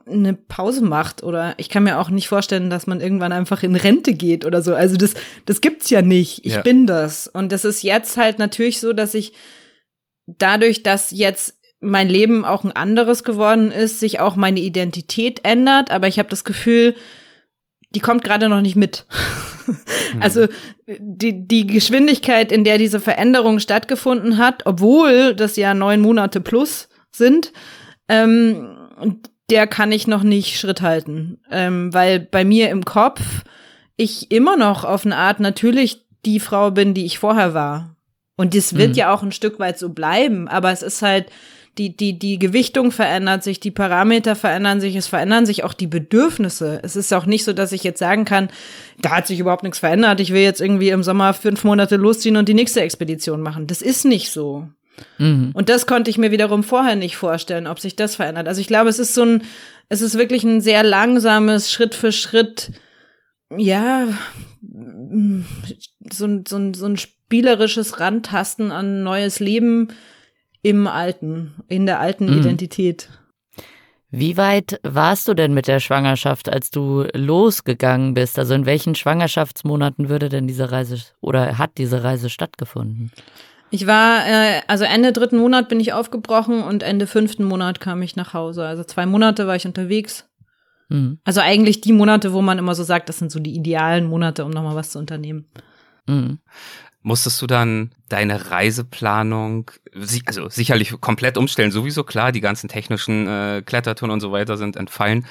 [0.06, 3.76] eine Pause macht oder ich kann mir auch nicht vorstellen, dass man irgendwann einfach in
[3.76, 4.74] Rente geht oder so.
[4.74, 5.13] Also das,
[5.46, 6.46] das gibt's ja nicht.
[6.46, 6.62] Ich ja.
[6.62, 7.28] bin das.
[7.28, 9.34] Und das ist jetzt halt natürlich so, dass ich
[10.26, 15.91] dadurch, dass jetzt mein Leben auch ein anderes geworden ist, sich auch meine Identität ändert.
[15.91, 16.96] Aber ich habe das Gefühl,
[17.93, 19.06] die kommt gerade noch nicht mit.
[20.22, 20.48] also
[20.88, 26.88] die, die Geschwindigkeit, in der diese Veränderung stattgefunden hat, obwohl das ja neun Monate plus
[27.12, 27.52] sind,
[28.08, 28.78] ähm,
[29.50, 31.40] der kann ich noch nicht Schritt halten.
[31.52, 33.22] Ähm, weil bei mir im Kopf
[33.96, 37.96] ich immer noch auf eine Art natürlich die Frau bin, die ich vorher war.
[38.36, 38.96] Und das wird mhm.
[38.96, 41.28] ja auch ein Stück weit so bleiben, aber es ist halt
[41.78, 45.88] die, die, die Gewichtung verändert sich, die Parameter verändern sich, es verändern sich auch die
[45.88, 46.80] Bedürfnisse.
[46.84, 48.50] Es ist auch nicht so, dass ich jetzt sagen kann,
[49.02, 52.38] da hat sich überhaupt nichts verändert, ich will jetzt irgendwie im Sommer fünf Monate losziehen
[52.38, 53.66] und die nächste Expedition machen.
[53.66, 54.68] Das ist nicht so.
[55.18, 55.52] Mhm.
[55.54, 58.48] Und das konnte ich mir wiederum vorher nicht vorstellen, ob sich das verändert.
[58.48, 59.44] Also ich glaube, es ist so ein,
[59.90, 62.72] es ist wirklich ein sehr langsames, Schritt für Schritt,
[63.56, 64.08] ja,
[64.62, 69.90] so, ein so, ein so ein spielerisches Rantasten an neues Leben,
[70.64, 72.40] im Alten, in der alten mhm.
[72.40, 73.10] Identität.
[74.10, 78.40] Wie weit warst du denn mit der Schwangerschaft, als du losgegangen bist?
[78.40, 83.12] Also in welchen Schwangerschaftsmonaten würde denn diese Reise oder hat diese Reise stattgefunden?
[83.74, 88.04] Ich war, äh, also Ende dritten Monat bin ich aufgebrochen und Ende fünften Monat kam
[88.04, 88.68] ich nach Hause.
[88.68, 90.30] Also zwei Monate war ich unterwegs.
[90.90, 91.18] Mhm.
[91.24, 94.46] Also eigentlich die Monate, wo man immer so sagt, das sind so die idealen Monate,
[94.46, 95.48] um nochmal was zu unternehmen.
[96.06, 96.38] Mhm.
[97.02, 99.72] Musstest du dann deine Reiseplanung,
[100.28, 104.76] also sicherlich komplett umstellen, sowieso klar, die ganzen technischen äh, Klettertouren und so weiter sind
[104.76, 105.26] entfallen.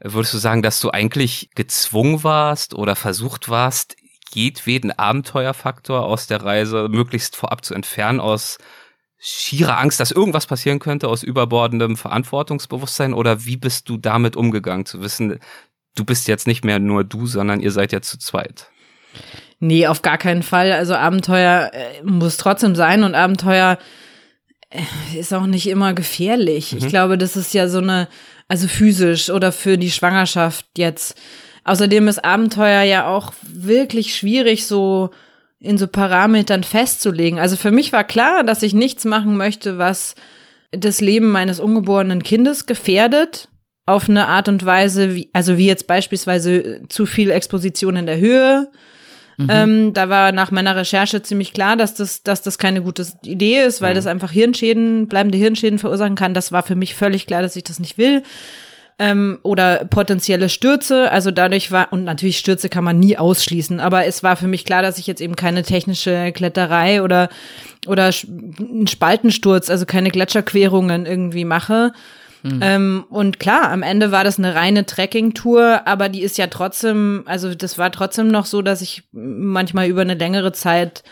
[0.00, 3.94] Würdest du sagen, dass du eigentlich gezwungen warst oder versucht warst,
[4.34, 8.58] jedweden Abenteuerfaktor aus der Reise möglichst vorab zu entfernen, aus
[9.18, 13.14] schierer Angst, dass irgendwas passieren könnte, aus überbordendem Verantwortungsbewusstsein?
[13.14, 15.38] Oder wie bist du damit umgegangen, zu wissen,
[15.94, 18.70] du bist jetzt nicht mehr nur du, sondern ihr seid ja zu zweit?
[19.60, 20.72] Nee, auf gar keinen Fall.
[20.72, 23.78] Also Abenteuer äh, muss trotzdem sein und Abenteuer
[24.68, 26.72] äh, ist auch nicht immer gefährlich.
[26.72, 26.78] Mhm.
[26.78, 28.08] Ich glaube, das ist ja so eine,
[28.48, 31.18] also physisch oder für die Schwangerschaft jetzt.
[31.64, 35.10] Außerdem ist Abenteuer ja auch wirklich schwierig, so
[35.60, 37.38] in so Parametern festzulegen.
[37.38, 40.14] Also für mich war klar, dass ich nichts machen möchte, was
[40.72, 43.48] das Leben meines ungeborenen Kindes gefährdet
[43.86, 48.18] auf eine Art und Weise, wie, also wie jetzt beispielsweise zu viel Exposition in der
[48.18, 48.70] Höhe,
[49.36, 49.48] Mhm.
[49.50, 53.64] Ähm, da war nach meiner Recherche ziemlich klar, dass das, dass das keine gute Idee
[53.64, 53.96] ist, weil mhm.
[53.96, 56.34] das einfach Hirnschäden, bleibende Hirnschäden verursachen kann.
[56.34, 58.22] Das war für mich völlig klar, dass ich das nicht will.
[58.96, 61.10] Ähm, oder potenzielle Stürze.
[61.10, 64.64] Also dadurch war, und natürlich Stürze kann man nie ausschließen, aber es war für mich
[64.64, 67.28] klar, dass ich jetzt eben keine technische Kletterei oder,
[67.88, 68.10] oder
[68.58, 71.92] einen Spaltensturz, also keine Gletscherquerungen irgendwie mache.
[72.44, 72.60] Mhm.
[72.60, 77.22] Ähm, und klar, am Ende war das eine reine Trekking-Tour, aber die ist ja trotzdem,
[77.24, 81.02] also das war trotzdem noch so, dass ich manchmal über eine längere Zeit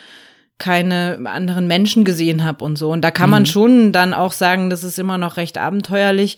[0.58, 2.90] keine anderen Menschen gesehen habe und so.
[2.90, 3.32] Und da kann mhm.
[3.32, 6.36] man schon dann auch sagen, das ist immer noch recht abenteuerlich,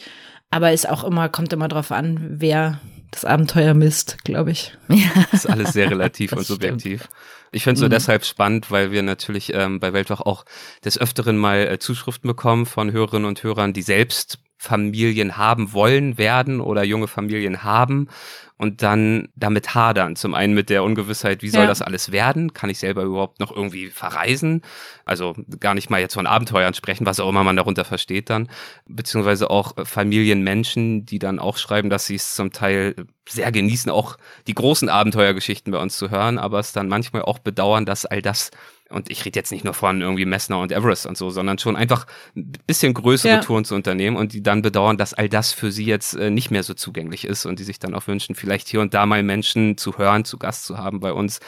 [0.54, 2.78] aber ist auch immer, kommt immer drauf an, wer
[3.10, 4.72] das Abenteuer misst, glaube ich.
[4.88, 5.10] Ja.
[5.32, 7.00] Das ist alles sehr relativ und subjektiv.
[7.00, 7.14] Stimmt.
[7.50, 7.90] Ich finde es so mhm.
[7.90, 10.44] deshalb spannend, weil wir natürlich ähm, bei Weltwach auch
[10.84, 16.18] des Öfteren mal äh, Zuschriften bekommen von Hörerinnen und Hörern, die selbst Familien haben wollen,
[16.18, 18.08] werden oder junge Familien haben
[18.56, 20.14] und dann damit hadern.
[20.14, 21.66] Zum einen mit der Ungewissheit, wie soll ja.
[21.66, 22.52] das alles werden?
[22.52, 24.62] Kann ich selber überhaupt noch irgendwie verreisen?
[25.04, 28.48] Also gar nicht mal jetzt von Abenteuern sprechen, was auch immer man darunter versteht dann.
[28.86, 32.94] Beziehungsweise auch Familienmenschen, die dann auch schreiben, dass sie es zum Teil
[33.28, 37.40] sehr genießen, auch die großen Abenteuergeschichten bei uns zu hören, aber es dann manchmal auch
[37.40, 38.50] bedauern, dass all das
[38.94, 41.76] und ich rede jetzt nicht nur von irgendwie Messner und Everest und so, sondern schon
[41.76, 43.40] einfach ein bisschen größere ja.
[43.40, 46.50] Touren zu unternehmen und die dann bedauern, dass all das für sie jetzt äh, nicht
[46.50, 49.22] mehr so zugänglich ist und die sich dann auch wünschen, vielleicht hier und da mal
[49.22, 51.40] Menschen zu hören, zu Gast zu haben bei uns,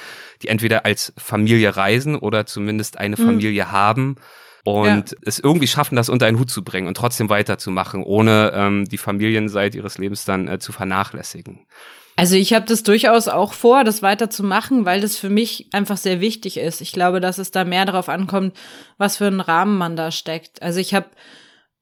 [0.42, 3.24] die entweder als Familie reisen oder zumindest eine mhm.
[3.24, 4.16] Familie haben
[4.64, 5.18] und ja.
[5.22, 8.98] es irgendwie schaffen, das unter einen Hut zu bringen und trotzdem weiterzumachen, ohne ähm, die
[8.98, 11.60] Familienseite ihres Lebens dann äh, zu vernachlässigen.
[12.16, 16.20] Also ich habe das durchaus auch vor, das weiterzumachen, weil das für mich einfach sehr
[16.22, 16.80] wichtig ist.
[16.80, 18.56] Ich glaube, dass es da mehr darauf ankommt,
[18.96, 20.62] was für einen Rahmen man da steckt.
[20.62, 21.06] Also ich habe,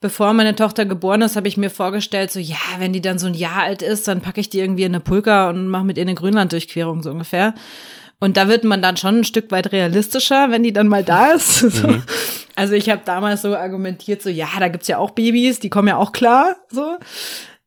[0.01, 3.29] bevor meine Tochter geboren ist, habe ich mir vorgestellt, so ja, wenn die dann so
[3.29, 5.99] ein Jahr alt ist, dann packe ich die irgendwie in eine Pulka und mache mit
[5.99, 7.55] ihr eine Grönland-Durchquerung so ungefähr.
[8.19, 11.33] Und da wird man dann schon ein Stück weit realistischer, wenn die dann mal da
[11.35, 11.63] ist.
[11.63, 12.03] Mhm.
[12.57, 15.89] Also ich habe damals so argumentiert, so ja, da gibt's ja auch Babys, die kommen
[15.89, 16.97] ja auch klar, so.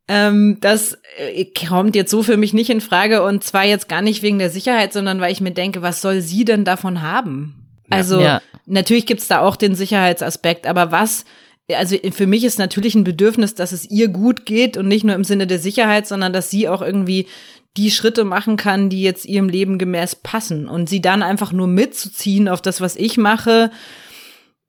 [0.08, 4.02] Ähm, das äh, kommt jetzt so für mich nicht in Frage und zwar jetzt gar
[4.02, 7.68] nicht wegen der Sicherheit, sondern weil ich mir denke, was soll sie denn davon haben?
[7.90, 8.42] Also ja.
[8.66, 11.26] natürlich gibt's da auch den Sicherheitsaspekt, aber was,
[11.74, 15.16] also für mich ist natürlich ein Bedürfnis, dass es ihr gut geht und nicht nur
[15.16, 17.28] im Sinne der Sicherheit, sondern dass sie auch irgendwie
[17.76, 21.68] die Schritte machen kann, die jetzt ihrem Leben gemäß passen und sie dann einfach nur
[21.68, 23.72] mitzuziehen auf das, was ich mache,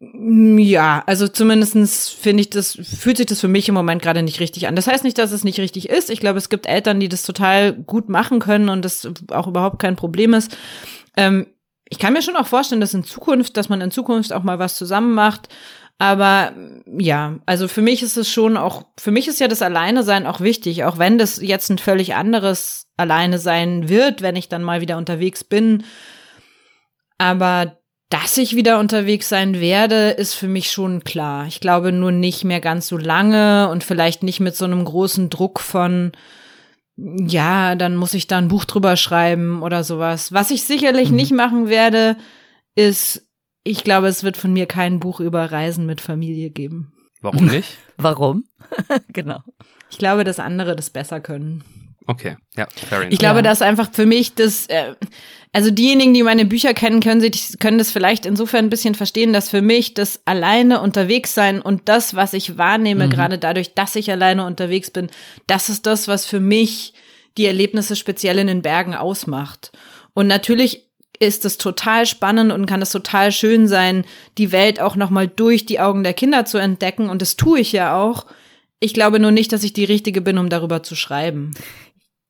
[0.01, 4.39] ja, also zumindestens finde ich das, fühlt sich das für mich im Moment gerade nicht
[4.39, 4.77] richtig an.
[4.77, 6.09] Das heißt nicht, dass es nicht richtig ist.
[6.09, 9.81] Ich glaube, es gibt Eltern, die das total gut machen können und das auch überhaupt
[9.81, 10.57] kein Problem ist.
[11.17, 11.49] Ähm,
[11.89, 14.61] ich kann mir schon auch vorstellen, dass in Zukunft, dass man in Zukunft auch mal
[14.61, 15.49] was zusammen macht.
[15.99, 16.53] Aber
[16.87, 20.29] ja, also für mich ist es schon auch, für mich ist ja das Alleine sein
[20.29, 24.63] auch wichtig, auch wenn das jetzt ein völlig anderes Alleine sein wird, wenn ich dann
[24.63, 25.83] mal wieder unterwegs bin.
[27.17, 27.79] Aber
[28.11, 31.47] dass ich wieder unterwegs sein werde, ist für mich schon klar.
[31.47, 35.29] Ich glaube nur nicht mehr ganz so lange und vielleicht nicht mit so einem großen
[35.29, 36.13] Druck von,
[36.97, 40.33] ja, dann muss ich da ein Buch drüber schreiben oder sowas.
[40.33, 41.17] Was ich sicherlich mhm.
[41.17, 42.17] nicht machen werde,
[42.75, 43.27] ist,
[43.63, 46.93] ich glaube, es wird von mir kein Buch über Reisen mit Familie geben.
[47.21, 47.77] Warum nicht?
[47.99, 48.45] Warum?
[49.13, 49.41] genau.
[49.91, 51.63] Ich glaube, dass andere das besser können.
[52.07, 53.13] Okay, ja, fair enough.
[53.13, 53.43] Ich glaube, ja.
[53.43, 54.95] dass einfach für mich das, äh,
[55.53, 59.33] also diejenigen, die meine Bücher kennen, können, sie, können das vielleicht insofern ein bisschen verstehen,
[59.33, 63.11] dass für mich das alleine unterwegs sein und das, was ich wahrnehme, mhm.
[63.11, 65.09] gerade dadurch, dass ich alleine unterwegs bin,
[65.47, 66.93] das ist das, was für mich
[67.39, 69.73] die Erlebnisse speziell in den Bergen ausmacht.
[70.13, 70.89] Und natürlich
[71.21, 74.05] ist es total spannend und kann es total schön sein,
[74.37, 77.09] die Welt auch nochmal durch die Augen der Kinder zu entdecken.
[77.09, 78.27] Und das tue ich ja auch.
[78.81, 81.55] Ich glaube nur nicht, dass ich die Richtige bin, um darüber zu schreiben.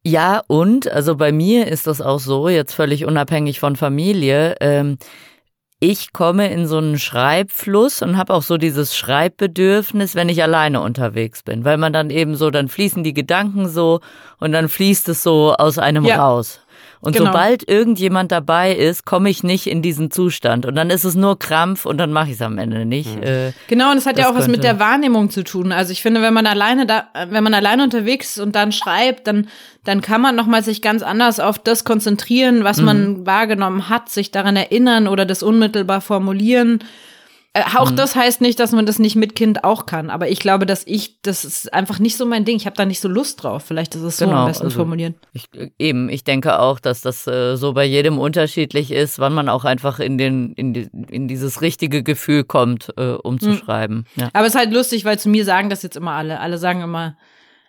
[0.08, 4.96] Ja, und, also bei mir ist das auch so, jetzt völlig unabhängig von Familie, ähm,
[5.80, 10.80] ich komme in so einen Schreibfluss und habe auch so dieses Schreibbedürfnis, wenn ich alleine
[10.80, 14.00] unterwegs bin, weil man dann eben so, dann fließen die Gedanken so
[14.40, 16.16] und dann fließt es so aus einem ja.
[16.16, 16.60] raus.
[17.00, 17.26] Und genau.
[17.26, 20.66] sobald irgendjemand dabei ist, komme ich nicht in diesen Zustand.
[20.66, 23.16] Und dann ist es nur Krampf und dann mache ich es am Ende nicht.
[23.16, 23.22] Mhm.
[23.22, 25.70] Äh, genau, und es hat ja auch was mit der Wahrnehmung zu tun.
[25.72, 29.26] Also ich finde, wenn man alleine da, wenn man alleine unterwegs ist und dann schreibt,
[29.28, 29.48] dann,
[29.84, 32.84] dann kann man nochmal sich ganz anders auf das konzentrieren, was mhm.
[32.84, 36.80] man wahrgenommen hat, sich daran erinnern oder das unmittelbar formulieren.
[37.58, 37.96] Äh, auch mhm.
[37.96, 40.10] das heißt nicht, dass man das nicht mit Kind auch kann.
[40.10, 42.56] Aber ich glaube, dass ich, das ist einfach nicht so mein Ding.
[42.56, 43.64] Ich habe da nicht so Lust drauf.
[43.64, 45.14] Vielleicht ist es so genau, am besten also formulieren.
[45.32, 49.48] Ich, eben, ich denke auch, dass das äh, so bei jedem unterschiedlich ist, wann man
[49.48, 53.56] auch einfach in, den, in, die, in dieses richtige Gefühl kommt, äh, um zu mhm.
[53.56, 54.04] schreiben.
[54.16, 54.28] Ja.
[54.32, 56.40] Aber es ist halt lustig, weil zu mir sagen das jetzt immer alle.
[56.40, 57.16] Alle sagen immer,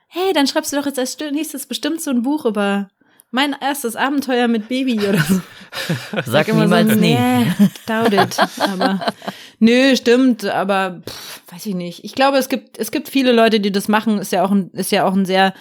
[0.08, 2.89] hey, dann schreibst du doch jetzt als nächstes bestimmt so ein Buch über
[3.32, 5.42] mein erstes Abenteuer mit Baby oder so.
[6.26, 7.15] Sag niemals so, nie.
[7.15, 7.52] nee,
[7.86, 8.38] doubt it.
[8.60, 9.00] Aber
[9.60, 12.04] nö, stimmt, aber pff, weiß ich nicht.
[12.04, 14.18] Ich glaube, es gibt, es gibt viele Leute, die das machen.
[14.18, 15.54] Ist ja auch ein, ist ja auch ein sehr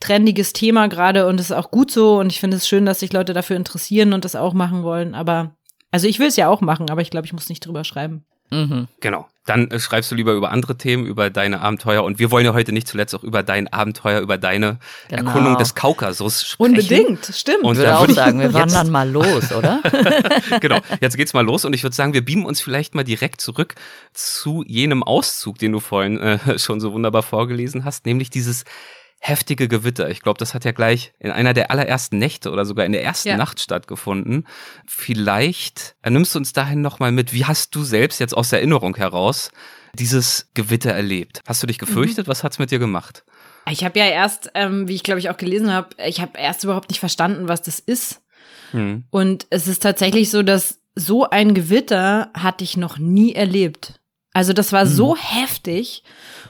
[0.00, 2.18] trendiges Thema gerade und ist auch gut so.
[2.18, 5.14] Und ich finde es schön, dass sich Leute dafür interessieren und das auch machen wollen.
[5.14, 5.56] Aber,
[5.90, 8.24] also ich will es ja auch machen, aber ich glaube, ich muss nicht drüber schreiben.
[8.50, 8.88] Mhm.
[9.00, 9.28] Genau.
[9.46, 12.02] Dann äh, schreibst du lieber über andere Themen, über deine Abenteuer.
[12.02, 14.78] Und wir wollen ja heute nicht zuletzt auch über dein Abenteuer, über deine
[15.08, 15.26] Genau.
[15.28, 16.70] Erkundung des Kaukasus sprechen.
[16.70, 17.62] Unbedingt, stimmt.
[17.62, 19.82] Und Ich würde auch würde ich sagen, wir wandern mal los, oder?
[20.60, 23.42] genau, jetzt geht's mal los und ich würde sagen, wir beamen uns vielleicht mal direkt
[23.42, 23.74] zurück
[24.14, 28.64] zu jenem Auszug, den du vorhin äh, schon so wunderbar vorgelesen hast, nämlich dieses
[29.26, 30.10] heftige Gewitter.
[30.10, 33.02] Ich glaube, das hat ja gleich in einer der allerersten Nächte oder sogar in der
[33.02, 33.36] ersten Ja.
[33.38, 34.46] Nacht stattgefunden.
[34.86, 38.58] Vielleicht äh, nimmst du uns dahin nochmal mit, wie hast du selbst jetzt aus der
[38.58, 39.50] Erinnerung heraus
[39.94, 41.40] dieses Gewitter erlebt?
[41.46, 42.28] Hast du dich gefürchtet?
[42.28, 43.24] Was hat's mit dir gemacht?
[43.70, 46.64] Ich habe ja erst, ähm, wie ich glaube ich auch gelesen habe, ich habe erst
[46.64, 48.20] überhaupt nicht verstanden, was das ist.
[48.72, 49.04] Hm.
[49.08, 54.00] Und es ist tatsächlich so, dass so ein Gewitter hatte ich noch nie erlebt.
[54.34, 56.02] Also das war so heftig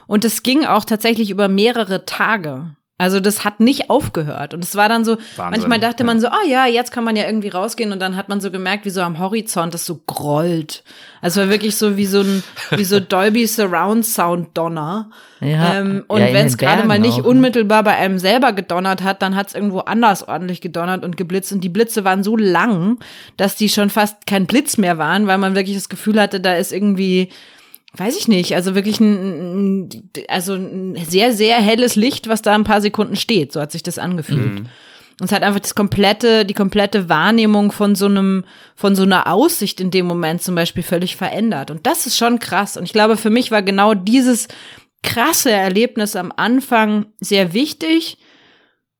[0.07, 2.75] und es ging auch tatsächlich über mehrere Tage.
[2.97, 6.05] Also das hat nicht aufgehört und es war dann so, Wahnsinn, manchmal dachte ja.
[6.05, 8.51] man so, ah ja, jetzt kann man ja irgendwie rausgehen und dann hat man so
[8.51, 10.81] gemerkt, wie so am Horizont das so grollt.
[11.21, 15.09] Also es war wirklich so wie so ein wie so Dolby Surround Sound Donner.
[15.41, 15.75] Ja.
[15.75, 17.27] Ähm, und Ja, wenn es gerade mal nicht auch, ne?
[17.27, 21.51] unmittelbar bei einem selber gedonnert hat, dann hat es irgendwo anders ordentlich gedonnert und geblitzt.
[21.51, 22.99] Und die Blitze waren so lang,
[23.35, 26.55] dass die schon fast kein Blitz mehr waren, weil man wirklich das Gefühl hatte, da
[26.55, 27.29] ist irgendwie,
[27.97, 32.63] weiß ich nicht, also wirklich ein, also ein sehr, sehr helles Licht, was da ein
[32.63, 33.51] paar Sekunden steht.
[33.51, 34.63] So hat sich das angefühlt.
[35.19, 38.43] Und es hat einfach das komplette, die komplette Wahrnehmung von so einem,
[38.75, 41.71] von so einer Aussicht in dem Moment zum Beispiel völlig verändert.
[41.71, 42.75] Und das ist schon krass.
[42.75, 44.49] Und ich glaube, für mich war genau dieses
[45.03, 48.17] krasse Erlebnis am Anfang sehr wichtig,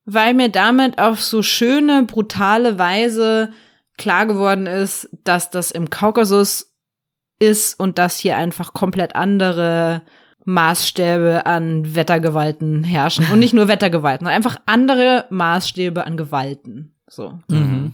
[0.06, 3.52] weil mir damit auf so schöne, brutale Weise
[3.98, 6.75] klar geworden ist, dass das im Kaukasus
[7.40, 10.02] ist und dass hier einfach komplett andere
[10.46, 13.26] Maßstäbe an Wettergewalten herrschen.
[13.32, 16.94] Und nicht nur Wettergewalten, sondern einfach andere Maßstäbe an Gewalten.
[17.08, 17.40] So.
[17.48, 17.94] Mhm.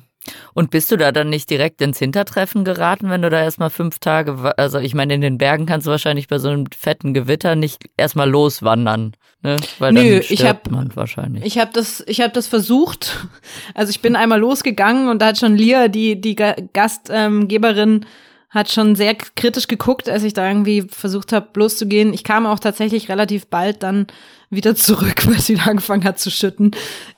[0.54, 3.98] Und bist du da dann nicht direkt ins Hintertreffen geraten, wenn du da erstmal fünf
[3.98, 7.56] Tage, also ich meine, in den Bergen kannst du wahrscheinlich bei so einem fetten Gewitter
[7.56, 9.56] nicht erstmal loswandern, ne?
[9.80, 11.44] Weil Nö, dann ich hab- man wahrscheinlich.
[11.44, 13.28] Ich habe das, ich habe das versucht.
[13.74, 18.06] Also ich bin einmal losgegangen und da hat schon Lia, die die Ga- Gastgeberin,
[18.52, 22.14] hat schon sehr kritisch geguckt, als ich da irgendwie versucht habe, loszugehen.
[22.14, 24.08] Ich kam auch tatsächlich relativ bald dann
[24.50, 26.72] wieder zurück, weil es wieder angefangen hat zu schütten.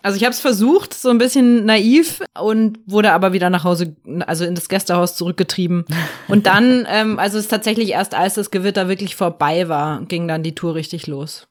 [0.04, 3.96] Also ich habe es versucht, so ein bisschen naiv und wurde aber wieder nach Hause,
[4.28, 5.86] also in das Gästehaus zurückgetrieben.
[6.28, 10.28] Und dann, ähm, also es ist tatsächlich erst, als das Gewitter wirklich vorbei war, ging
[10.28, 11.48] dann die Tour richtig los.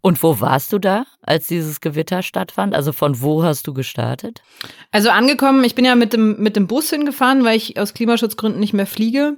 [0.00, 2.74] Und wo warst du da, als dieses Gewitter stattfand?
[2.74, 4.42] Also von wo hast du gestartet?
[4.90, 8.60] Also angekommen, ich bin ja mit dem, mit dem Bus hingefahren, weil ich aus Klimaschutzgründen
[8.60, 9.36] nicht mehr fliege.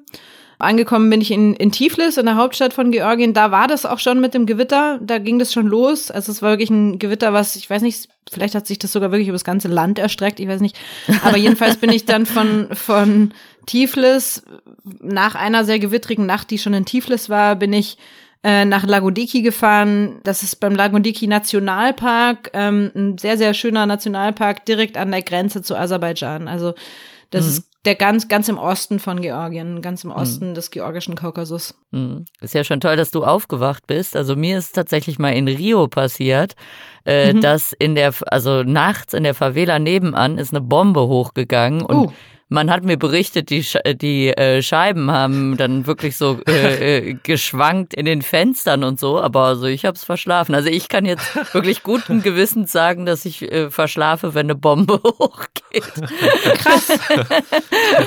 [0.59, 3.35] Angekommen bin ich in, in Tiflis, in der Hauptstadt von Georgien.
[3.35, 4.99] Da war das auch schon mit dem Gewitter.
[5.03, 6.11] Da ging das schon los.
[6.11, 9.11] Also es war wirklich ein Gewitter, was, ich weiß nicht, vielleicht hat sich das sogar
[9.13, 10.41] wirklich über das ganze Land erstreckt.
[10.41, 10.79] Ich weiß nicht.
[11.25, 13.35] Aber jedenfalls bin ich dann von, von
[13.67, 14.45] Tiflis
[15.01, 17.99] nach einer sehr gewittrigen Nacht, die schon in Tiflis war, bin ich
[18.47, 20.21] äh, nach Lagodiki gefahren.
[20.23, 25.63] Das ist beim Lagodiki Nationalpark, ähm, ein sehr, sehr schöner Nationalpark direkt an der Grenze
[25.63, 26.47] zu Aserbaidschan.
[26.47, 26.75] Also
[27.31, 31.75] das ist der ganz, ganz im Osten von Georgien, ganz im Osten des georgischen Kaukasus.
[31.93, 32.25] Hm.
[32.41, 34.15] Ist ja schon toll, dass du aufgewacht bist.
[34.17, 36.55] Also mir ist tatsächlich mal in Rio passiert,
[37.05, 37.41] äh, Mhm.
[37.41, 42.13] dass in der, also nachts in der Favela nebenan ist eine Bombe hochgegangen und Oh.
[42.49, 43.65] Man hat mir berichtet, die,
[43.97, 49.21] die äh, Scheiben haben dann wirklich so äh, äh, geschwankt in den Fenstern und so,
[49.21, 50.55] aber also ich habe es verschlafen.
[50.55, 55.01] Also ich kann jetzt wirklich guten Gewissens sagen, dass ich äh, verschlafe, wenn eine Bombe
[55.05, 55.93] hochgeht.
[56.59, 56.89] Krass.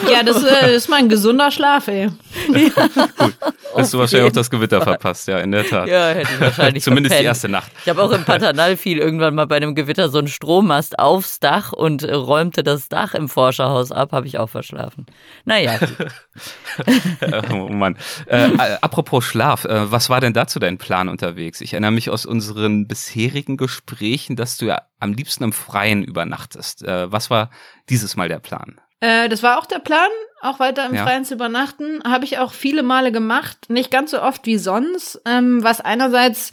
[0.10, 2.10] ja, das, äh, ist mal ein gesunder Schlaf, ey.
[3.76, 5.88] Hast du wahrscheinlich auch das Gewitter verpasst, ja, in der Tat.
[5.88, 7.28] Ja, hätte ich wahrscheinlich Zumindest die verpennt.
[7.28, 7.72] erste Nacht.
[7.84, 11.40] Ich habe auch im Paternal fiel irgendwann mal bei einem Gewitter so ein Strommast aufs
[11.42, 15.06] Dach und äh, räumte das Dach im Forscherhaus ab, habe ich auch verschlafen.
[15.46, 15.80] Naja,
[17.52, 17.98] oh Mann.
[18.28, 21.62] Äh, äh, apropos Schlaf, äh, was war denn dazu dein Plan unterwegs?
[21.62, 26.84] Ich erinnere mich aus unseren bisherigen Gesprächen, dass du ja am liebsten im Freien übernachtest.
[26.84, 27.50] Äh, was war
[27.90, 28.80] dieses Mal der Plan?
[29.02, 30.10] Äh, das war auch der Plan,
[30.42, 31.04] auch weiter im Ja.
[31.04, 32.02] Freien zu übernachten.
[32.06, 36.52] Habe ich auch viele Male gemacht, nicht ganz so oft wie sonst, ähm, was einerseits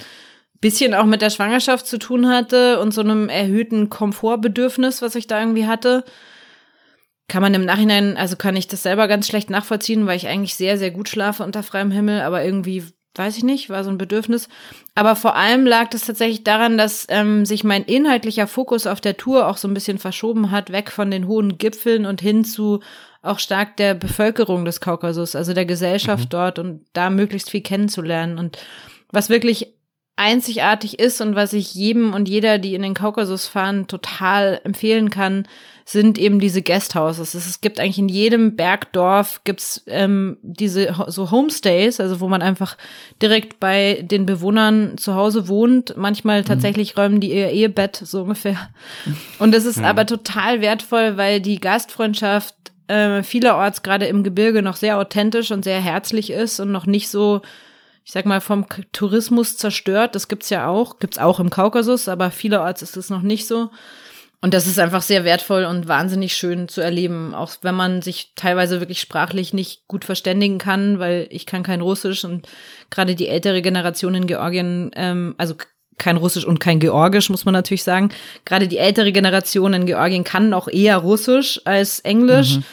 [0.61, 5.27] bisschen auch mit der Schwangerschaft zu tun hatte und so einem erhöhten Komfortbedürfnis, was ich
[5.27, 6.05] da irgendwie hatte.
[7.29, 10.55] Kann man im Nachhinein, also kann ich das selber ganz schlecht nachvollziehen, weil ich eigentlich
[10.55, 12.85] sehr, sehr gut schlafe unter freiem Himmel, aber irgendwie
[13.19, 14.49] weiß ich nicht, war so ein Bedürfnis.
[14.95, 19.17] Aber vor allem lag das tatsächlich daran, dass ähm, sich mein inhaltlicher Fokus auf der
[19.17, 22.81] Tour auch so ein bisschen verschoben hat, weg von den hohen Gipfeln und hin zu
[23.23, 26.31] auch stark der Bevölkerung des Kaukasus, also der Gesellschaft mhm.
[26.31, 28.39] dort und da möglichst viel kennenzulernen.
[28.39, 28.59] Und
[29.11, 29.75] was wirklich
[30.17, 35.11] einzigartig ist und was ich jedem und jeder, die in den Kaukasus fahren, total empfehlen
[35.11, 35.47] kann,
[35.85, 37.35] sind eben diese Guesthouses.
[37.35, 42.77] Es gibt eigentlich in jedem Bergdorf gibt's ähm, diese so Homestays, also wo man einfach
[43.23, 45.97] direkt bei den Bewohnern zu Hause wohnt.
[45.97, 46.47] Manchmal mhm.
[46.47, 47.01] tatsächlich mhm.
[47.01, 48.71] räumen die ihr Ehebett so ungefähr.
[49.39, 49.85] Und es ist mhm.
[49.85, 52.55] aber total wertvoll, weil die Gastfreundschaft
[52.89, 57.11] äh, vielerorts gerade im Gebirge noch sehr authentisch und sehr herzlich ist und noch nicht
[57.11, 57.43] so
[58.07, 60.15] ich sag mal, vom Tourismus zerstört.
[60.15, 63.71] Das gibt's ja auch, gibt's auch im Kaukasus, aber vielerorts ist es noch nicht so.
[64.41, 68.31] Und das ist einfach sehr wertvoll und wahnsinnig schön zu erleben, auch wenn man sich
[68.37, 72.47] teilweise wirklich sprachlich nicht gut verständigen kann, weil ich kann kein Russisch und
[72.91, 75.57] gerade die ältere Generation in Georgien, ähm, also
[75.99, 78.11] kein Russisch und kein Georgisch, muss man natürlich sagen.
[78.45, 82.59] Gerade die ältere Generation in Georgien kann auch eher Russisch als Englisch.
[82.59, 82.65] Mhm.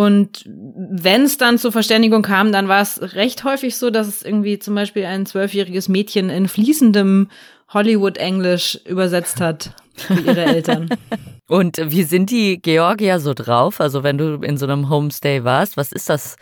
[0.00, 4.22] Und wenn es dann zur Verständigung kam, dann war es recht häufig so, dass es
[4.22, 7.28] irgendwie zum Beispiel ein zwölfjähriges Mädchen in fließendem
[7.68, 10.88] Hollywood-Englisch übersetzt hat für ihre Eltern.
[11.48, 13.78] Und wie sind die Georgier so drauf?
[13.78, 16.36] Also wenn du in so einem Homestay warst, was ist das?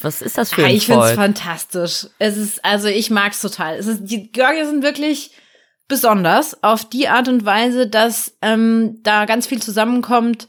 [0.00, 2.06] Was ist das für ein Ich finde es fantastisch.
[2.20, 3.74] Es ist, also ich mag es total.
[3.74, 5.32] Es ist, die Georgier sind wirklich
[5.88, 10.46] besonders auf die Art und Weise, dass ähm, da ganz viel zusammenkommt,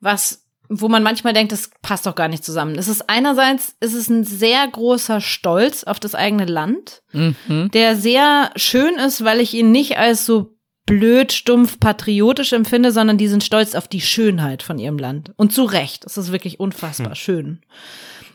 [0.00, 2.76] was wo man manchmal denkt, das passt doch gar nicht zusammen.
[2.76, 7.70] Es ist einerseits, es ist ein sehr großer Stolz auf das eigene Land, mhm.
[7.72, 13.18] der sehr schön ist, weil ich ihn nicht als so blöd, stumpf, patriotisch empfinde, sondern
[13.18, 15.32] die sind stolz auf die Schönheit von ihrem Land.
[15.36, 16.04] Und zu Recht.
[16.06, 17.14] Es ist wirklich unfassbar hm.
[17.14, 17.60] schön.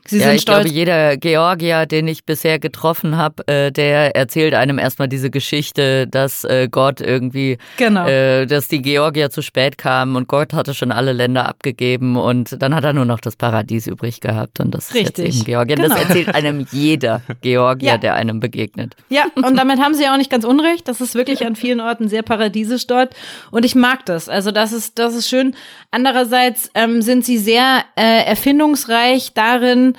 [0.06, 0.64] Sie ja, sind ich stolz.
[0.64, 6.08] glaube, jeder Georgier, den ich bisher getroffen habe, äh, der erzählt einem erstmal diese Geschichte,
[6.08, 8.06] dass äh, Gott irgendwie, genau.
[8.06, 12.62] äh, dass die Georgier zu spät kamen und Gott hatte schon alle Länder abgegeben und
[12.62, 15.10] dann hat er nur noch das Paradies übrig gehabt und das Richtig.
[15.10, 15.80] ist jetzt eben Georgien.
[15.80, 15.96] Genau.
[15.96, 17.98] Das erzählt einem jeder Georgier, ja.
[17.98, 18.96] der einem begegnet.
[19.10, 20.90] Ja, und damit haben sie auch nicht ganz unrecht.
[20.90, 23.16] Das ist wirklich an vielen Orten sehr paradiesisch dort
[23.52, 24.28] und ich mag das.
[24.28, 25.56] Also das ist, das ist schön.
[25.92, 29.93] Andererseits ähm, sind sie sehr äh, erfindungsreich darin,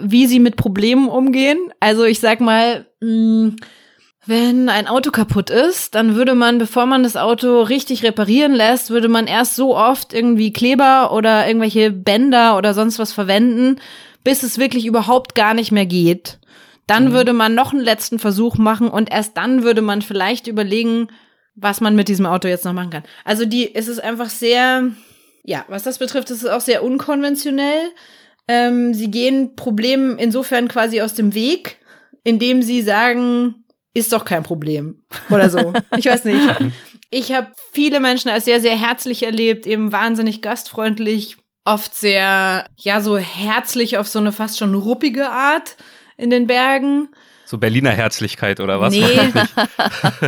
[0.00, 1.58] wie sie mit Problemen umgehen.
[1.80, 3.56] Also ich sag mal, mh, mm,
[4.26, 8.88] wenn ein Auto kaputt ist, dann würde man, bevor man das Auto richtig reparieren lässt,
[8.88, 13.80] würde man erst so oft irgendwie Kleber oder irgendwelche Bänder oder sonst was verwenden,
[14.22, 16.38] bis es wirklich überhaupt gar nicht mehr geht.
[16.86, 17.12] Dann mhm.
[17.12, 21.08] würde man noch einen letzten Versuch machen und erst dann würde man vielleicht überlegen,
[21.54, 23.04] was man mit diesem Auto jetzt noch machen kann.
[23.24, 24.90] Also die, es ist einfach sehr,
[25.44, 27.90] ja, was das betrifft, ist es auch sehr unkonventionell.
[28.48, 31.78] Ähm, sie gehen Problemen insofern quasi aus dem Weg,
[32.24, 33.64] indem sie sagen,
[33.94, 35.72] ist doch kein Problem oder so.
[35.96, 36.40] Ich weiß nicht.
[37.10, 43.00] Ich habe viele Menschen als sehr, sehr herzlich erlebt, eben wahnsinnig gastfreundlich, oft sehr, ja,
[43.00, 45.76] so herzlich auf so eine fast schon ruppige Art
[46.16, 47.08] in den Bergen.
[47.46, 48.92] So Berliner Herzlichkeit oder was?
[48.92, 49.04] Nee.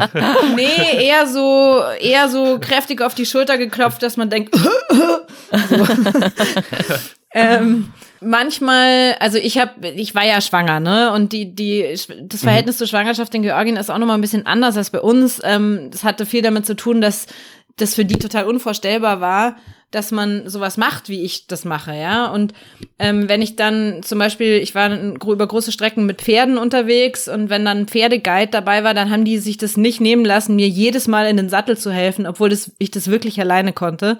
[0.54, 4.70] nee, eher so, eher so kräftig auf die Schulter geklopft, dass man denkt, so.
[7.32, 11.12] ähm, manchmal, also ich habe, ich war ja schwanger, ne?
[11.12, 11.82] Und die, die,
[12.22, 12.78] das Verhältnis mhm.
[12.78, 15.40] zur Schwangerschaft in Georgien ist auch nochmal ein bisschen anders als bei uns.
[15.44, 17.26] Ähm, das hatte viel damit zu tun, dass
[17.76, 19.56] das für die total unvorstellbar war,
[19.92, 22.26] dass man sowas macht, wie ich das mache, ja.
[22.26, 22.54] Und
[22.98, 27.50] ähm, wenn ich dann zum Beispiel, ich war über große Strecken mit Pferden unterwegs und
[27.50, 30.68] wenn dann ein Pferdeguide dabei war, dann haben die sich das nicht nehmen lassen, mir
[30.68, 34.18] jedes Mal in den Sattel zu helfen, obwohl das, ich das wirklich alleine konnte.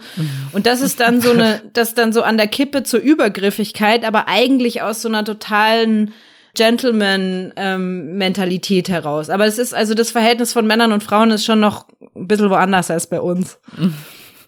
[0.53, 4.29] Und das ist dann so eine, das dann so an der Kippe zur Übergriffigkeit, aber
[4.29, 6.15] eigentlich aus so einer totalen
[6.57, 9.31] Gentleman-Mentalität ähm, heraus.
[9.31, 11.87] Aber es ist also das Verhältnis von Männern und Frauen ist schon noch
[12.17, 13.59] ein bisschen woanders als bei uns.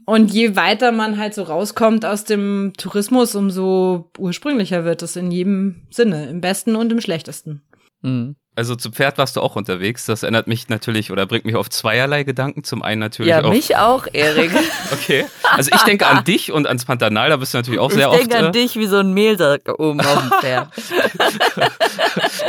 [0.04, 5.30] Und je weiter man halt so rauskommt aus dem Tourismus, umso ursprünglicher wird es in
[5.30, 7.62] jedem Sinne, im besten und im schlechtesten.
[8.02, 8.36] Mhm.
[8.58, 10.06] Also zu Pferd warst du auch unterwegs.
[10.06, 12.64] Das erinnert mich natürlich oder bringt mich auf zweierlei Gedanken.
[12.64, 13.44] Zum einen natürlich ja, auf.
[13.44, 14.50] Ja, mich auch, Erik.
[14.92, 15.26] okay.
[15.52, 18.10] Also ich denke an dich und ans Pantanal, da bist du natürlich auch ich sehr
[18.10, 18.20] oft.
[18.20, 20.68] Ich denke an äh, dich wie so ein Mehlsack oben auf dem Pferd.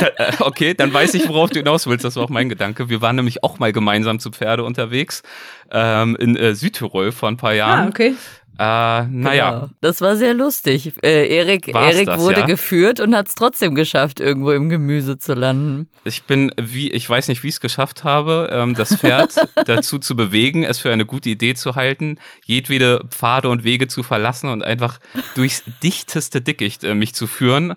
[0.16, 2.04] Äh, okay, dann weiß ich, worauf du hinaus willst.
[2.04, 2.88] Das war auch mein Gedanke.
[2.88, 5.22] Wir waren nämlich auch mal gemeinsam zu Pferde unterwegs
[5.70, 7.86] ähm, in äh, Südtirol vor ein paar Jahren.
[7.86, 8.14] Ah, okay.
[8.60, 9.50] Äh, naja.
[9.52, 9.68] Genau.
[9.80, 10.92] Das war sehr lustig.
[11.02, 12.46] Äh, Erik, War's Erik das, wurde ja?
[12.46, 15.88] geführt und hat es trotzdem geschafft, irgendwo im Gemüse zu landen.
[16.04, 19.34] Ich bin, wie, ich weiß nicht, wie ich es geschafft habe, ähm, das Pferd
[19.64, 24.02] dazu zu bewegen, es für eine gute Idee zu halten, jedwede Pfade und Wege zu
[24.02, 25.00] verlassen und einfach
[25.36, 27.76] durchs dichteste Dickicht äh, mich zu führen,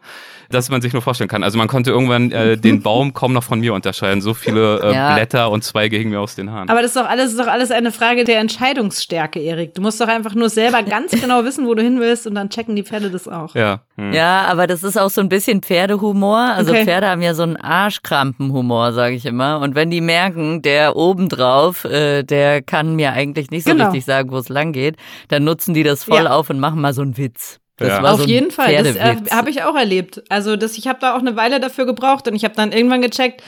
[0.50, 1.44] dass man sich nur vorstellen kann.
[1.44, 4.22] Also man konnte irgendwann äh, den Baum kaum noch von mir unterscheiden.
[4.22, 5.14] So viele äh, Ja.
[5.16, 6.70] Blätter und Zweige hingen mir aus den Haaren.
[6.70, 9.74] Aber das ist doch alles, ist doch alles eine Frage der Entscheidungsstärke, Erik.
[9.76, 12.50] Du musst doch einfach nur selber ganz genau wissen, wo du hin willst und dann
[12.50, 13.56] checken die Pferde das auch.
[13.56, 13.82] ja.
[13.96, 14.12] Hm.
[14.12, 16.40] Ja, aber das ist auch so ein bisschen Pferdehumor.
[16.56, 16.86] Also Okay.
[16.86, 19.60] Pferde haben ja so einen Arschkrampenhumor, sage ich immer.
[19.60, 23.86] Und wenn die merken, der obendrauf, äh, der kann mir eigentlich nicht so Genau.
[23.86, 26.32] richtig sagen, wo es lang geht, dann nutzen die das voll Ja.
[26.32, 27.60] auf und machen mal so einen Witz.
[27.78, 28.04] Das Ja.
[28.04, 28.76] war Auf so jeden Fall.
[28.84, 30.24] Das äh, habe ich auch erlebt.
[30.30, 33.02] Also das, ich habe da auch eine Weile dafür gebraucht und ich habe dann irgendwann
[33.02, 33.42] gecheckt,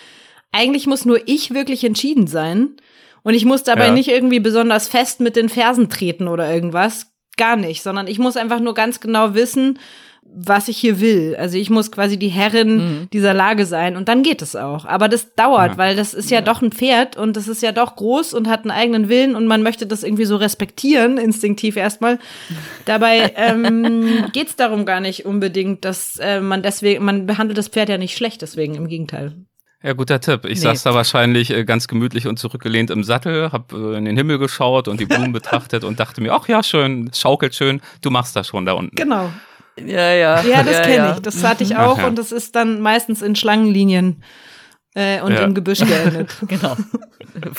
[0.51, 2.75] eigentlich muss nur ich wirklich entschieden sein.
[3.23, 3.91] Und ich muss dabei Ja.
[3.91, 7.11] nicht irgendwie besonders fest mit den Fersen treten oder irgendwas.
[7.37, 9.79] Gar nicht, sondern ich muss einfach nur ganz genau wissen,
[10.37, 11.35] was ich hier will.
[11.39, 13.09] Also ich muss quasi die Herrin Mhm.
[13.13, 14.85] dieser Lage sein und dann geht es auch.
[14.85, 15.77] Aber das dauert, Ja.
[15.77, 18.61] weil das ist ja, doch ein Pferd und das ist ja doch groß und hat
[18.61, 22.19] einen eigenen Willen und man möchte das irgendwie so respektieren, instinktiv erstmal.
[22.85, 27.69] Dabei ähm, geht es darum gar nicht unbedingt, dass äh, man deswegen, man behandelt das
[27.69, 29.33] Pferd ja nicht schlecht, deswegen im Gegenteil.
[29.83, 30.45] Ja, guter Tipp.
[30.45, 30.63] Ich Nee.
[30.63, 34.39] saß da wahrscheinlich äh, ganz gemütlich und zurückgelehnt im Sattel, hab äh, in den Himmel
[34.39, 38.35] geschaut und die Blumen betrachtet und dachte mir, ach ja, schön, schaukelt schön, du machst
[38.35, 38.95] das schon da unten.
[38.95, 39.31] Genau.
[39.79, 40.41] Ja, ja.
[40.43, 41.13] Ja, das kenne ja.
[41.15, 41.19] ich.
[41.21, 42.07] Das hatte ich auch Ach ja.
[42.07, 44.23] und das ist dann meistens in Schlangenlinien
[44.95, 45.41] äh, und Ja.
[45.43, 46.29] im Gebüsch geendet.
[46.47, 46.75] Genau.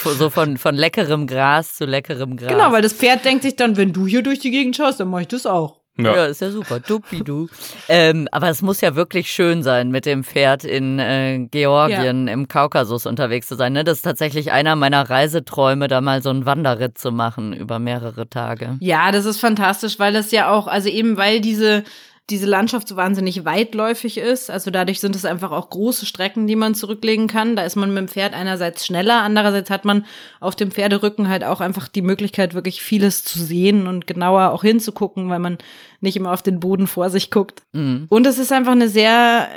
[0.04, 2.48] So von, von leckerem Gras zu leckerem Gras.
[2.48, 5.08] genau, weil das Pferd denkt sich dann, wenn du hier durch die Gegend schaust, dann
[5.08, 5.80] mach ich das auch.
[5.98, 6.26] Ja.
[6.26, 6.80] ist ja super.
[6.80, 7.48] Dupidu.
[7.88, 12.48] ähm, aber es muss ja wirklich schön sein, mit dem Pferd in äh, Georgien im
[12.48, 13.72] Kaukasus unterwegs zu sein.
[13.72, 13.84] Ne?
[13.84, 18.28] Das ist tatsächlich einer meiner Reiseträume, da mal so einen Wanderritt zu machen über mehrere
[18.28, 18.76] Tage.
[18.80, 21.84] Ja, das ist fantastisch, weil das ja auch, also eben weil diese
[22.28, 24.50] diese Landschaft so wahnsinnig weitläufig ist.
[24.50, 27.54] Also dadurch sind es einfach auch große Strecken, die man zurücklegen kann.
[27.54, 30.04] Da ist man mit dem Pferd einerseits schneller, andererseits hat man
[30.40, 34.62] auf dem Pferderücken halt auch einfach die Möglichkeit, wirklich vieles zu sehen und genauer auch
[34.62, 35.58] hinzugucken, weil man
[36.00, 37.62] nicht immer auf den Boden vor sich guckt.
[37.72, 38.06] Mhm.
[38.08, 39.48] Und es ist einfach eine sehr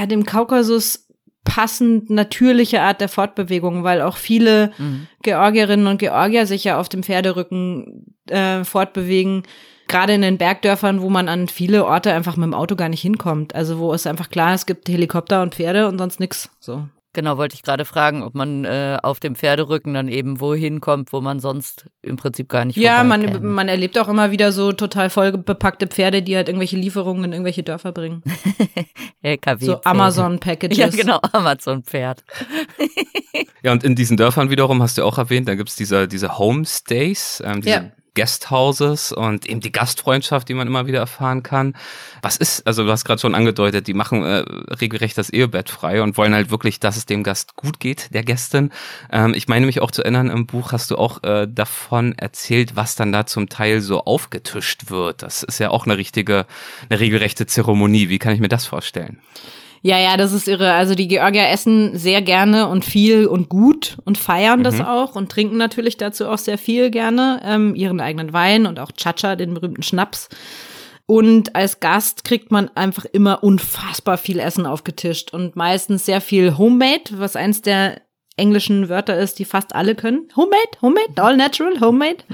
[0.00, 1.06] äh, dem Kaukasus
[1.44, 5.06] passend natürliche Art der Fortbewegung, weil auch viele Mhm.
[5.22, 9.42] Georgierinnen und Georgier sich ja auf dem Pferderücken äh, fortbewegen.
[9.88, 13.02] Gerade in den Bergdörfern, wo man an viele Orte einfach mit dem Auto gar nicht
[13.02, 13.54] hinkommt.
[13.54, 16.50] Also wo es einfach klar, es gibt Helikopter und Pferde und sonst nix.
[16.60, 16.88] So.
[17.16, 21.14] Genau, wollte ich gerade fragen, ob man äh, auf dem Pferderücken dann eben wohin kommt,
[21.14, 24.72] wo man sonst im Prinzip gar nicht Ja, man, man erlebt auch immer wieder so
[24.72, 28.22] total voll bepackte Pferde, die halt irgendwelche Lieferungen in irgendwelche Dörfer bringen.
[29.22, 29.64] LKW.
[29.64, 30.76] So Amazon-Packages.
[30.78, 32.22] Ja, genau, Amazon-Pferd.
[33.62, 37.42] Ja, und in diesen Dörfern wiederum hast du auch erwähnt, da gibt's diese, diese Homestays,
[37.44, 37.90] ähm, diese Ja.
[38.16, 41.76] Guesthouses und eben die Gastfreundschaft, die man immer wieder erfahren kann.
[42.22, 44.44] Was ist, also du hast gerade schon angedeutet, die machen äh,
[44.74, 48.24] regelrecht das Ehebett frei und wollen halt wirklich, dass es dem Gast gut geht, der
[48.24, 48.72] Gästin.
[49.12, 52.74] Ähm, ich meine mich auch zu erinnern, im Buch hast du auch äh, davon erzählt,
[52.74, 55.22] was dann da zum Teil so aufgetischt wird.
[55.22, 56.46] Das ist ja auch eine richtige,
[56.88, 58.08] eine regelrechte Zeremonie.
[58.08, 59.20] Wie kann ich mir das vorstellen?
[59.86, 60.72] Ja, ja, das ist irre.
[60.72, 65.30] Also die Georgier essen sehr gerne und viel und gut und feiern das auch und
[65.30, 69.54] trinken natürlich dazu auch sehr viel gerne ähm, ihren eigenen Wein und auch Chacha, den
[69.54, 70.28] berühmten Schnaps.
[71.06, 76.58] Und als Gast kriegt man einfach immer unfassbar viel Essen aufgetischt und meistens sehr viel
[76.58, 78.02] Homemade, was eins der
[78.36, 80.26] englischen Wörter ist, die fast alle können.
[80.34, 82.24] Homemade, Homemade, all natural, Homemade.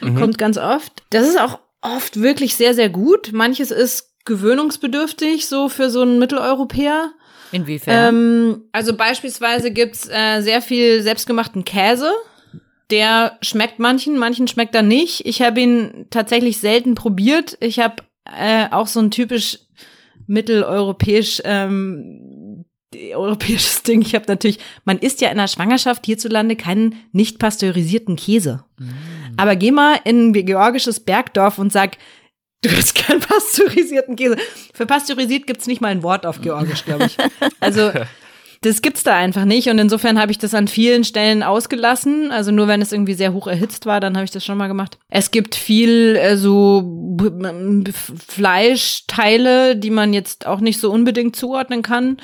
[0.00, 1.02] Kommt ganz oft.
[1.10, 3.32] Das ist auch oft wirklich sehr, sehr gut.
[3.34, 7.12] Manches ist gewöhnungsbedürftig, so für so einen Mitteleuropäer.
[7.52, 8.14] Inwiefern?
[8.14, 12.10] Ähm, also beispielsweise gibt's äh, sehr viel selbstgemachten Käse.
[12.90, 15.26] Der schmeckt manchen, manchen schmeckt er nicht.
[15.26, 17.56] Ich habe ihn tatsächlich selten probiert.
[17.60, 19.58] Ich habe äh, auch so ein typisch
[20.26, 22.64] mitteleuropäisch ähm,
[23.14, 24.02] europäisches Ding.
[24.02, 28.64] Ich habe natürlich, man isst ja in der Schwangerschaft hierzulande keinen nicht pasteurisierten Käse.
[29.36, 31.98] Aber geh mal in ein georgisches Bergdorf und sag,
[32.64, 34.36] du hast keinen pasteurisierten Käse.
[34.72, 37.16] Für pasteurisiert gibt's nicht mal ein Wort auf Georgisch, glaube ich.
[37.60, 37.92] Also
[38.64, 42.30] das gibt's da einfach nicht und insofern habe ich das an vielen Stellen ausgelassen.
[42.30, 44.68] Also nur wenn es irgendwie sehr hoch erhitzt war, dann habe ich das schon mal
[44.68, 44.98] gemacht.
[45.10, 47.18] Es gibt viel äh, so
[48.26, 52.16] Fleischteile, die man jetzt auch nicht so unbedingt zuordnen kann.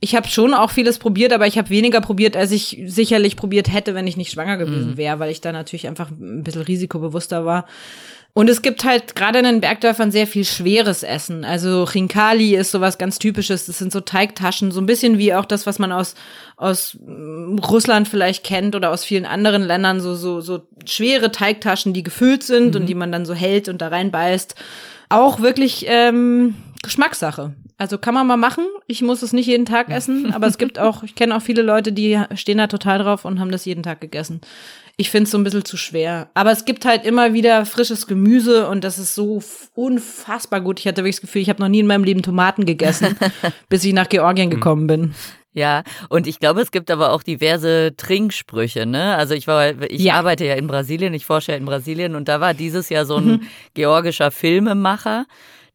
[0.00, 3.72] Ich habe schon auch vieles probiert, aber ich habe weniger probiert, als ich sicherlich probiert
[3.72, 7.46] hätte, wenn ich nicht schwanger gewesen wäre, weil ich da natürlich einfach ein bisschen risikobewusster
[7.46, 7.64] war.
[8.36, 11.42] Und es gibt halt gerade in den Bergdörfern sehr viel schweres Essen.
[11.42, 13.64] Also Chinkali ist sowas ganz typisches.
[13.64, 16.14] Das sind so Teigtaschen, so ein bisschen wie auch das, was man aus,
[16.58, 20.00] aus mm, Russland vielleicht kennt oder aus vielen anderen Ländern.
[20.00, 22.82] So, so, so schwere Teigtaschen, die gefüllt sind mhm.
[22.82, 24.54] und die man dann so hält und da reinbeißt.
[25.08, 27.54] Auch wirklich ähm, Geschmackssache.
[27.78, 28.66] Also kann man mal machen.
[28.86, 31.62] Ich muss es nicht jeden Tag essen, aber es gibt auch, ich kenne auch viele
[31.62, 34.42] Leute, die stehen da total drauf und haben das jeden Tag gegessen.
[34.98, 36.30] Ich finde es so ein bisschen zu schwer.
[36.32, 39.42] Aber es gibt halt immer wieder frisches Gemüse und das ist so
[39.74, 40.80] unfassbar gut.
[40.80, 43.16] Ich hatte wirklich das Gefühl, ich habe noch nie in meinem Leben Tomaten gegessen,
[43.68, 45.14] bis ich nach Georgien gekommen bin.
[45.52, 49.16] Ja, und ich glaube, es gibt aber auch diverse Trinksprüche, ne?
[49.16, 50.14] Also ich war, ich ja.
[50.14, 53.16] arbeite ja in Brasilien, ich forsche ja in Brasilien und da war dieses Jahr so
[53.16, 53.42] ein mhm.
[53.72, 55.24] georgischer Filmemacher,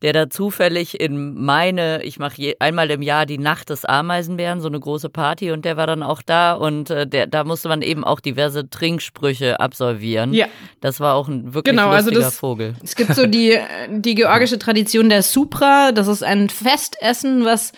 [0.01, 4.67] der da zufällig in meine, ich mache einmal im Jahr die Nacht des Ameisenbären, so
[4.67, 7.81] eine große Party und der war dann auch da und äh, der, da musste man
[7.81, 10.33] eben auch diverse Trinksprüche absolvieren.
[10.33, 10.47] Ja.
[10.79, 12.75] Das war auch ein wirklich genau, also lustiger also das, Vogel.
[12.83, 13.57] Es gibt so die,
[13.89, 17.71] die georgische Tradition der Supra, das ist ein Festessen, was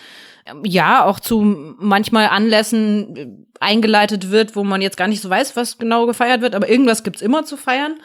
[0.62, 5.78] ja auch zu manchmal Anlässen eingeleitet wird, wo man jetzt gar nicht so weiß, was
[5.78, 7.96] genau gefeiert wird, aber irgendwas gibt's immer zu feiern.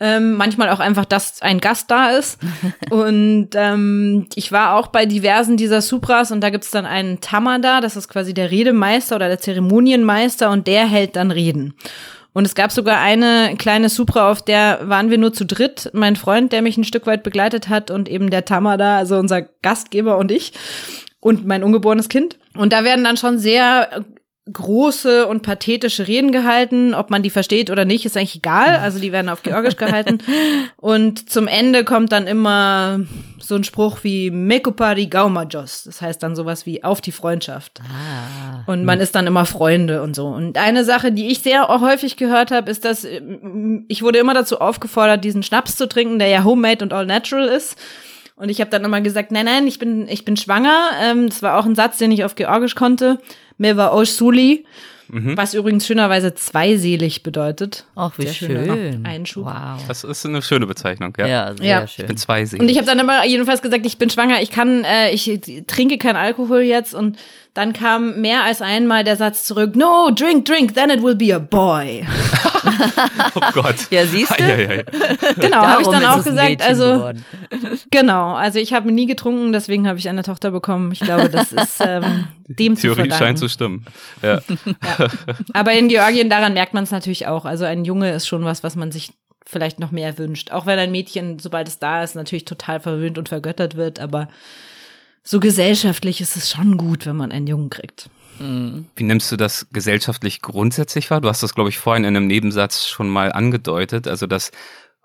[0.00, 2.38] Ähm, manchmal auch einfach, dass ein Gast da ist.
[2.90, 7.80] und ähm, ich war auch bei diversen dieser Supras und da gibt's dann einen Tamada,
[7.80, 11.74] das ist quasi der Redemeister oder der Zeremonienmeister und der hält dann Reden.
[12.32, 15.90] Und es gab sogar eine kleine Supra, auf der waren wir nur zu dritt.
[15.92, 19.42] Mein Freund, der mich ein Stück weit begleitet hat und eben der Tamada, also unser
[19.42, 20.52] Gastgeber und ich
[21.20, 22.38] und mein ungeborenes Kind.
[22.56, 24.04] Und da werden dann schon sehr
[24.52, 26.94] große und pathetische Reden gehalten.
[26.94, 28.76] Ob man die versteht oder nicht, ist eigentlich egal.
[28.76, 30.18] Also die werden auf Georgisch gehalten.
[30.76, 33.00] Und zum Ende kommt dann immer
[33.38, 35.84] so ein Spruch wie Mekupari Gaumajos.
[35.84, 37.80] Das heißt dann sowas wie auf die Freundschaft.
[37.82, 38.62] Ah.
[38.66, 40.26] Und man ist dann immer Freunde und so.
[40.26, 43.06] Und eine Sache, die ich sehr häufig gehört habe, ist, dass
[43.88, 47.46] ich wurde immer dazu aufgefordert, diesen Schnaps zu trinken, der ja homemade und all natural
[47.46, 47.76] ist.
[48.38, 50.90] Und ich habe dann immer gesagt, nein, nein, ich bin, ich bin schwanger.
[51.02, 53.18] Ähm, das war auch ein Satz, den ich auf Georgisch konnte.
[53.58, 54.64] Meva Oshsuli.
[55.10, 55.36] Mhm.
[55.38, 57.86] Was übrigens schönerweise zweiselig bedeutet.
[57.94, 59.06] Ach, wie sehr schön.
[59.06, 59.46] Einschub.
[59.46, 59.82] Wow.
[59.88, 61.26] Das ist eine schöne Bezeichnung, ja.
[61.26, 61.86] Ja, sehr ja.
[61.86, 62.02] schön.
[62.02, 62.60] Ich bin zweiselig.
[62.60, 65.96] Und ich habe dann immer jedenfalls gesagt, ich bin schwanger, ich kann, äh, ich trinke
[65.96, 67.16] keinen Alkohol jetzt und
[67.54, 71.34] dann kam mehr als einmal der Satz zurück, no, drink, drink, then it will be
[71.34, 72.06] a boy.
[73.34, 73.90] oh Gott.
[73.90, 74.84] Ja, siehst du?
[75.36, 76.62] Genau, habe ich dann auch gesagt.
[76.62, 77.24] Also geworden.
[77.90, 80.92] genau, also ich habe nie getrunken, deswegen habe ich eine Tochter bekommen.
[80.92, 83.84] Ich glaube, das ist ähm, dem Theorie zu scheint zu stimmen.
[84.22, 84.40] Ja.
[84.64, 85.08] ja.
[85.52, 87.44] Aber in Georgien, daran merkt man es natürlich auch.
[87.44, 89.12] Also ein Junge ist schon was, was man sich
[89.44, 90.50] vielleicht noch mehr wünscht.
[90.50, 94.28] Auch wenn ein Mädchen, sobald es da ist, natürlich total verwöhnt und vergöttert wird, aber
[95.22, 98.08] so gesellschaftlich ist es schon gut, wenn man einen Jungen kriegt.
[98.96, 101.20] Wie nimmst du das gesellschaftlich grundsätzlich wahr?
[101.20, 104.06] Du hast das, glaube ich, vorhin in einem Nebensatz schon mal angedeutet.
[104.06, 104.52] Also das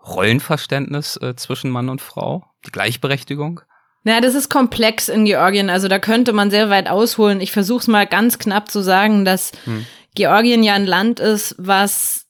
[0.06, 3.62] Rollenverständnis äh, zwischen Mann und Frau, die Gleichberechtigung.
[4.04, 5.70] Na, das ist komplex in Georgien.
[5.70, 7.40] Also da könnte man sehr weit ausholen.
[7.40, 9.86] Ich versuche es mal ganz knapp zu sagen, dass hm.
[10.14, 12.26] Georgien ja ein Land ist, was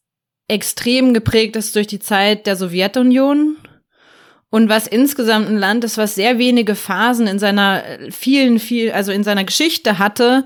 [0.48, 3.58] extrem geprägt ist durch die Zeit der Sowjetunion
[4.50, 9.12] und was insgesamt ein Land ist, was sehr wenige Phasen in seiner vielen, viel, also
[9.12, 10.46] in seiner Geschichte hatte,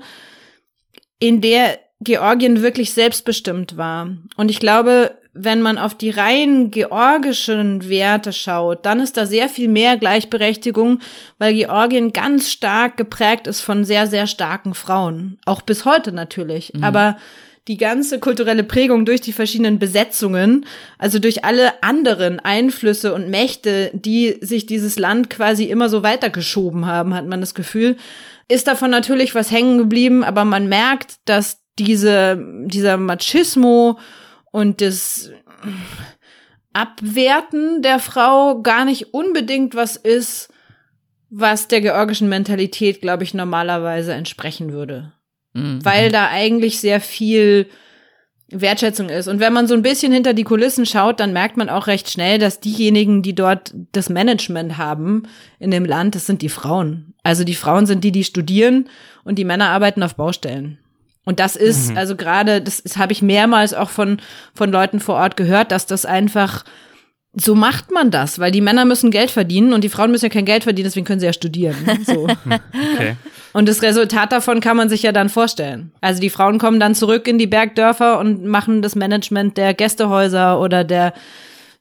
[1.18, 4.08] in der Georgien wirklich selbstbestimmt war.
[4.36, 9.48] Und ich glaube, wenn man auf die rein georgischen Werte schaut, dann ist da sehr
[9.48, 11.00] viel mehr Gleichberechtigung,
[11.38, 15.38] weil Georgien ganz stark geprägt ist von sehr, sehr starken Frauen.
[15.44, 16.72] Auch bis heute natürlich.
[16.74, 16.84] Mhm.
[16.84, 17.16] Aber
[17.68, 20.64] die ganze kulturelle Prägung durch die verschiedenen Besetzungen,
[20.96, 26.86] also durch alle anderen Einflüsse und Mächte, die sich dieses Land quasi immer so weitergeschoben
[26.86, 27.96] haben, hat man das Gefühl,
[28.48, 33.98] ist davon natürlich was hängen geblieben, aber man merkt, dass diese, dieser Machismo
[34.50, 35.30] und das
[36.72, 40.48] Abwerten der Frau gar nicht unbedingt was ist,
[41.30, 45.12] was der georgischen Mentalität, glaube ich, normalerweise entsprechen würde
[45.58, 45.84] mhm.
[45.84, 47.66] weil da eigentlich sehr viel
[48.50, 49.28] Wertschätzung ist.
[49.28, 52.10] Und wenn man so ein bisschen hinter die Kulissen schaut, dann merkt man auch recht
[52.10, 55.24] schnell, dass diejenigen, die dort das Management haben
[55.58, 57.14] in dem Land, das sind die Frauen.
[57.28, 58.88] Also die Frauen sind die, die studieren
[59.22, 60.78] und die Männer arbeiten auf Baustellen.
[61.26, 61.98] Und das ist, mhm.
[61.98, 64.16] also gerade, das, das habe ich mehrmals auch von,
[64.54, 66.64] von Leuten vor Ort gehört, dass das einfach
[67.34, 70.30] so macht man das, weil die Männer müssen Geld verdienen und die Frauen müssen ja
[70.30, 71.76] kein Geld verdienen, deswegen können sie ja studieren.
[72.06, 72.24] So.
[72.94, 73.16] okay.
[73.52, 75.92] Und das Resultat davon kann man sich ja dann vorstellen.
[76.00, 80.58] Also die Frauen kommen dann zurück in die Bergdörfer und machen das Management der Gästehäuser
[80.58, 81.12] oder der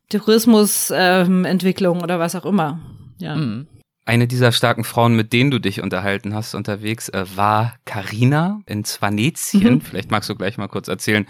[0.10, 2.82] Tourismusentwicklung ähm, oder was auch immer.
[3.20, 3.38] Ja.
[3.38, 3.68] Mhm.
[4.08, 8.86] Eine dieser starken Frauen, mit denen du dich unterhalten hast unterwegs, äh, war Karina in
[8.86, 9.74] Svanetien.
[9.76, 9.82] Mhm.
[9.82, 11.28] Vielleicht magst du gleich mal kurz erzählen,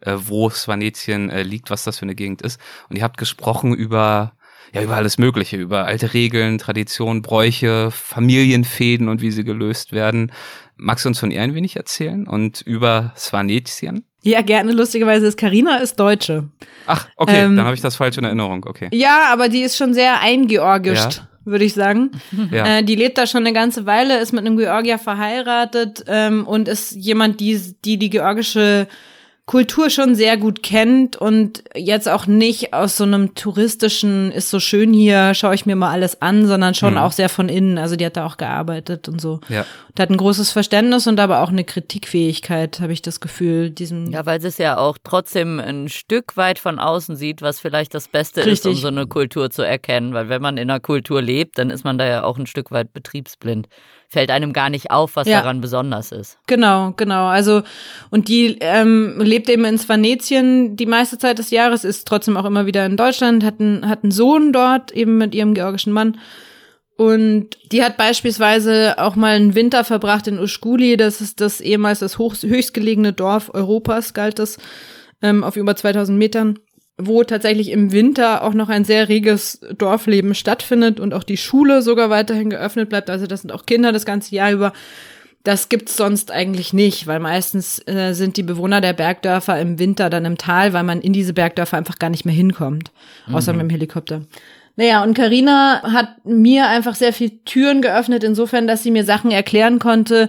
[0.00, 2.58] äh, wo Svanetien äh, liegt, was das für eine Gegend ist.
[2.88, 4.32] Und ihr habt gesprochen über
[4.72, 10.32] ja, über alles Mögliche, über alte Regeln, Traditionen, Bräuche, Familienfäden und wie sie gelöst werden.
[10.76, 14.06] Magst du uns von ihr ein wenig erzählen und über Svanetien?
[14.22, 14.72] Ja, gerne.
[14.72, 16.48] Lustigerweise ist Karina ist Deutsche.
[16.86, 18.64] Ach, okay, ähm, dann habe ich das falsch in Erinnerung.
[18.64, 18.88] Okay.
[18.92, 21.16] Ja, aber die ist schon sehr eingeorgischt.
[21.18, 22.10] Ja würde ich sagen.
[22.50, 22.78] Ja.
[22.78, 26.68] Äh, die lebt da schon eine ganze Weile, ist mit einem Georgier verheiratet ähm, und
[26.68, 28.86] ist jemand, die, die die georgische
[29.46, 34.58] Kultur schon sehr gut kennt und jetzt auch nicht aus so einem touristischen, ist so
[34.58, 37.00] schön hier, schaue ich mir mal alles an, sondern schon mhm.
[37.00, 37.76] auch sehr von innen.
[37.76, 39.40] Also die hat da auch gearbeitet und so.
[39.50, 39.66] Ja.
[39.88, 43.68] Und hat ein großes Verständnis und aber auch eine Kritikfähigkeit, habe ich das Gefühl.
[43.68, 47.60] Diesem ja, weil sie es ja auch trotzdem ein Stück weit von außen sieht, was
[47.60, 48.52] vielleicht das Beste Richtig.
[48.60, 50.14] ist, um so eine Kultur zu erkennen.
[50.14, 52.70] Weil wenn man in einer Kultur lebt, dann ist man da ja auch ein Stück
[52.70, 53.68] weit betriebsblind
[54.14, 55.40] fällt einem gar nicht auf, was ja.
[55.40, 56.38] daran besonders ist.
[56.46, 57.26] Genau, genau.
[57.26, 57.62] Also
[58.10, 62.46] und die ähm, lebt eben in Svanetien die meiste Zeit des Jahres, ist trotzdem auch
[62.46, 66.18] immer wieder in Deutschland, hat einen, hat einen Sohn dort eben mit ihrem georgischen Mann.
[66.96, 71.98] Und die hat beispielsweise auch mal einen Winter verbracht in Uschkuli, das ist das ehemals
[71.98, 74.58] das hoch, höchstgelegene Dorf Europas, galt das,
[75.20, 76.58] ähm, auf über 2000 Metern
[76.96, 81.82] wo tatsächlich im Winter auch noch ein sehr reges Dorfleben stattfindet und auch die Schule
[81.82, 83.10] sogar weiterhin geöffnet bleibt.
[83.10, 84.72] Also das sind auch Kinder das ganze Jahr über.
[85.42, 90.08] Das gibt's sonst eigentlich nicht, weil meistens äh, sind die Bewohner der Bergdörfer im Winter
[90.08, 92.92] dann im Tal, weil man in diese Bergdörfer einfach gar nicht mehr hinkommt,
[93.30, 93.58] außer mhm.
[93.58, 94.22] mit dem Helikopter.
[94.76, 99.30] Naja, und Karina hat mir einfach sehr viel Türen geöffnet, insofern, dass sie mir Sachen
[99.30, 100.28] erklären konnte,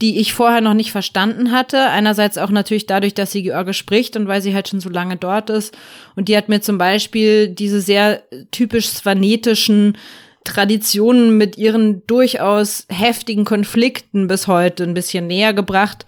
[0.00, 1.88] die ich vorher noch nicht verstanden hatte.
[1.88, 5.16] Einerseits auch natürlich dadurch, dass sie Georgisch spricht und weil sie halt schon so lange
[5.16, 5.76] dort ist.
[6.14, 8.22] Und die hat mir zum Beispiel diese sehr
[8.52, 9.98] typisch svanetischen
[10.44, 16.06] Traditionen mit ihren durchaus heftigen Konflikten bis heute ein bisschen näher gebracht.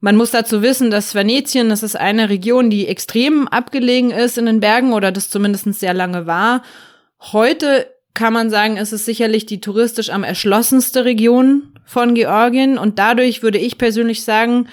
[0.00, 4.46] Man muss dazu wissen, dass Svanetien, das ist eine Region, die extrem abgelegen ist in
[4.46, 6.62] den Bergen oder das zumindest sehr lange war.
[7.32, 12.98] Heute kann man sagen, ist es sicherlich die touristisch am erschlossenste Region von Georgien und
[12.98, 14.66] dadurch würde ich persönlich sagen,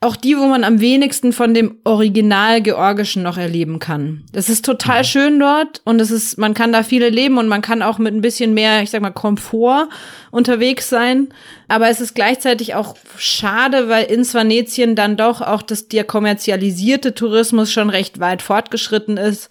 [0.00, 4.24] auch die, wo man am wenigsten von dem Original Georgischen noch erleben kann.
[4.32, 5.04] Das ist total mhm.
[5.04, 8.12] schön dort und es ist, man kann da viele leben und man kann auch mit
[8.12, 9.88] ein bisschen mehr, ich sag mal, Komfort
[10.30, 11.28] unterwegs sein.
[11.68, 17.14] Aber es ist gleichzeitig auch schade, weil in Svanetien dann doch auch das, der kommerzialisierte
[17.14, 19.48] Tourismus schon recht weit fortgeschritten ist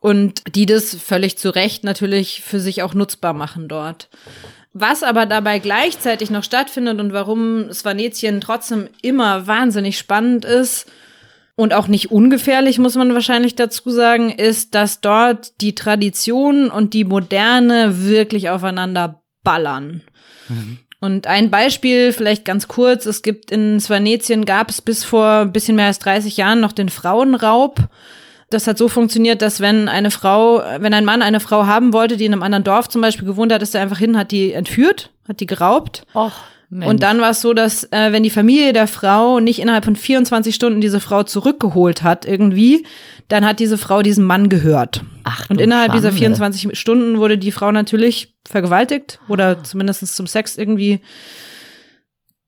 [0.00, 4.08] und die das völlig zu Recht natürlich für sich auch nutzbar machen dort.
[4.72, 10.86] Was aber dabei gleichzeitig noch stattfindet und warum Svanetien trotzdem immer wahnsinnig spannend ist
[11.56, 16.94] und auch nicht ungefährlich, muss man wahrscheinlich dazu sagen, ist, dass dort die Tradition und
[16.94, 20.02] die Moderne wirklich aufeinander ballern.
[20.48, 20.78] Mhm.
[21.00, 25.52] Und ein Beispiel, vielleicht ganz kurz, es gibt in Svanetien gab es bis vor ein
[25.52, 27.88] bisschen mehr als 30 Jahren noch den Frauenraub.
[28.50, 32.16] Das hat so funktioniert, dass wenn eine Frau, wenn ein Mann eine Frau haben wollte,
[32.16, 34.52] die in einem anderen Dorf zum Beispiel gewohnt hat, ist er einfach hin, hat die
[34.52, 36.04] entführt, hat die geraubt.
[36.14, 36.32] Och.
[36.70, 36.90] Mensch.
[36.90, 39.96] Und dann war es so, dass äh, wenn die Familie der Frau nicht innerhalb von
[39.96, 42.84] 24 Stunden diese Frau zurückgeholt hat, irgendwie,
[43.28, 45.02] dann hat diese Frau diesem Mann gehört.
[45.24, 46.08] Ach, und innerhalb Schande.
[46.08, 51.00] dieser 24 Stunden wurde die Frau natürlich vergewaltigt oder zumindest zum Sex irgendwie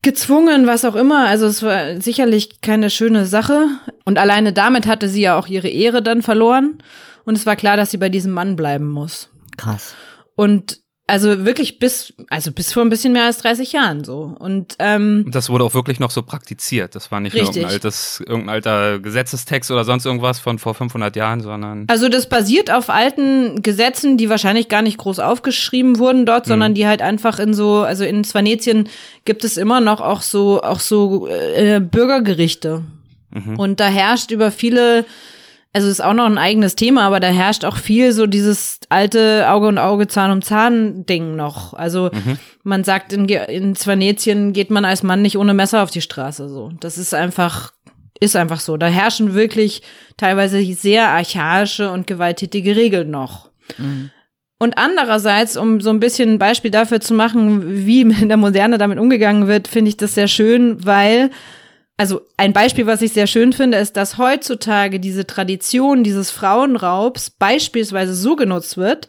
[0.02, 1.26] gezwungen, was auch immer.
[1.26, 3.66] Also es war sicherlich keine schöne Sache.
[4.04, 6.78] Und alleine damit hatte sie ja auch ihre Ehre dann verloren.
[7.24, 9.30] Und es war klar, dass sie bei diesem Mann bleiben muss.
[9.56, 9.94] Krass.
[10.36, 10.80] Und
[11.10, 14.34] also wirklich bis, also bis vor ein bisschen mehr als 30 Jahren so.
[14.38, 16.94] Und ähm, das wurde auch wirklich noch so praktiziert.
[16.94, 21.40] Das war nicht irgendein, altes, irgendein alter Gesetzestext oder sonst irgendwas von vor 500 Jahren,
[21.40, 21.86] sondern.
[21.88, 26.50] Also das basiert auf alten Gesetzen, die wahrscheinlich gar nicht groß aufgeschrieben wurden dort, mhm.
[26.50, 28.88] sondern die halt einfach in so, also in Svanetien
[29.24, 32.84] gibt es immer noch auch so, auch so äh, Bürgergerichte.
[33.30, 33.58] Mhm.
[33.58, 35.04] Und da herrscht über viele
[35.72, 39.48] also ist auch noch ein eigenes Thema, aber da herrscht auch viel so dieses alte
[39.48, 41.74] Auge und Auge, Zahn um Zahn Ding noch.
[41.74, 42.38] Also mhm.
[42.64, 46.48] man sagt, in, in Svanetien geht man als Mann nicht ohne Messer auf die Straße.
[46.48, 47.72] So, das ist einfach
[48.20, 48.76] ist einfach so.
[48.76, 49.82] Da herrschen wirklich
[50.16, 53.50] teilweise sehr archaische und gewalttätige Regeln noch.
[53.78, 54.10] Mhm.
[54.58, 58.76] Und andererseits, um so ein bisschen ein Beispiel dafür zu machen, wie in der Moderne
[58.76, 61.30] damit umgegangen wird, finde ich das sehr schön, weil
[62.00, 67.28] also ein Beispiel, was ich sehr schön finde, ist, dass heutzutage diese Tradition dieses Frauenraubs
[67.28, 69.06] beispielsweise so genutzt wird,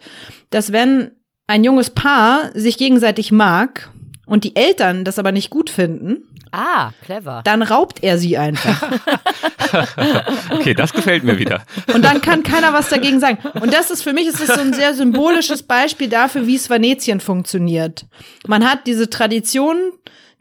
[0.50, 1.12] dass wenn
[1.48, 3.90] ein junges Paar sich gegenseitig mag
[4.26, 6.24] und die Eltern das aber nicht gut finden,
[6.54, 7.44] Ah, clever.
[7.46, 8.84] Dann raubt er sie einfach.
[10.52, 11.64] okay, das gefällt mir wieder.
[11.94, 13.38] Und dann kann keiner was dagegen sagen.
[13.62, 17.22] Und das ist für mich ist das so ein sehr symbolisches Beispiel dafür, wie Svanetien
[17.22, 18.06] funktioniert.
[18.48, 19.78] Man hat diese Tradition,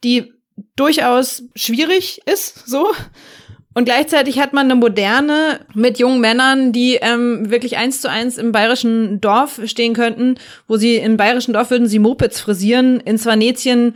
[0.03, 0.33] die
[0.77, 2.89] durchaus schwierig ist, so.
[3.73, 8.37] Und gleichzeitig hat man eine moderne mit jungen Männern, die ähm, wirklich eins zu eins
[8.37, 10.37] im bayerischen Dorf stehen könnten,
[10.67, 12.99] wo sie im bayerischen Dorf würden sie Mopeds frisieren.
[13.01, 13.95] In Svanetien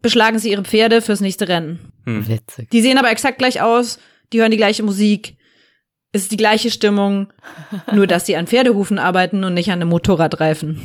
[0.00, 1.92] beschlagen sie ihre Pferde fürs nächste Rennen.
[2.04, 2.28] Hm.
[2.28, 2.70] Witzig.
[2.70, 3.98] Die sehen aber exakt gleich aus,
[4.32, 5.36] die hören die gleiche Musik.
[6.12, 7.32] Es ist die gleiche Stimmung,
[7.92, 10.80] nur dass sie an Pferdehufen arbeiten und nicht an einem Motorradreifen.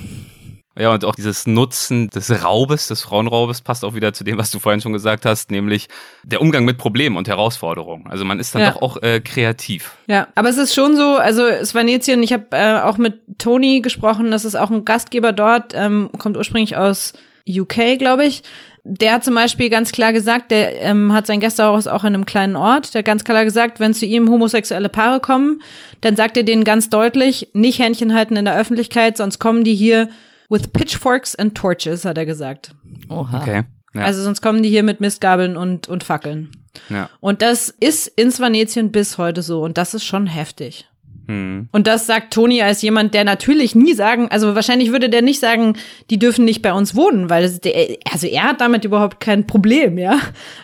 [0.78, 4.50] Ja, und auch dieses Nutzen des Raubes, des Frauenraubes passt auch wieder zu dem, was
[4.50, 5.88] du vorhin schon gesagt hast, nämlich
[6.24, 8.08] der Umgang mit Problemen und Herausforderungen.
[8.10, 8.72] Also man ist dann Ja.
[8.72, 9.96] doch auch äh, kreativ.
[10.08, 14.32] Ja, aber es ist schon so, also Svanetien, ich habe äh, auch mit Toni gesprochen,
[14.32, 17.14] das ist auch ein Gastgeber dort, ähm, kommt ursprünglich aus
[17.48, 18.42] UK, glaube ich.
[18.86, 22.26] Der hat zum Beispiel ganz klar gesagt, der ähm, hat sein Gästehaus auch in einem
[22.26, 25.62] kleinen Ort, der hat ganz klar gesagt, wenn zu ihm homosexuelle Paare kommen,
[26.02, 29.76] dann sagt er denen ganz deutlich, nicht Händchen halten in der Öffentlichkeit, sonst kommen die
[29.76, 30.10] hier
[30.54, 32.74] with pitchforks and torches, hat er gesagt.
[33.10, 33.42] Oha.
[33.42, 33.64] Okay.
[33.94, 34.04] Ja.
[34.04, 36.52] Also sonst kommen die hier mit Mistgabeln und, und Fackeln.
[36.90, 37.10] ja.
[37.20, 40.88] Und das ist in Svanetien bis heute so und das ist schon heftig.
[41.28, 41.70] Hm.
[41.72, 45.40] Und das sagt Toni als jemand, der natürlich nie sagen, also wahrscheinlich würde der nicht
[45.40, 45.78] sagen,
[46.10, 49.98] die dürfen nicht bei uns wohnen, weil der, also er hat damit überhaupt kein Problem,
[49.98, 50.20] ja.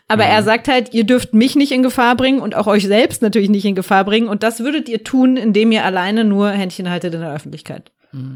[0.10, 3.22] Aber er sagt halt, ihr dürft mich nicht in Gefahr bringen und auch euch selbst
[3.22, 4.28] natürlich nicht in Gefahr bringen.
[4.28, 7.92] Und das würdet ihr tun, indem ihr alleine nur Händchen haltet in der Öffentlichkeit.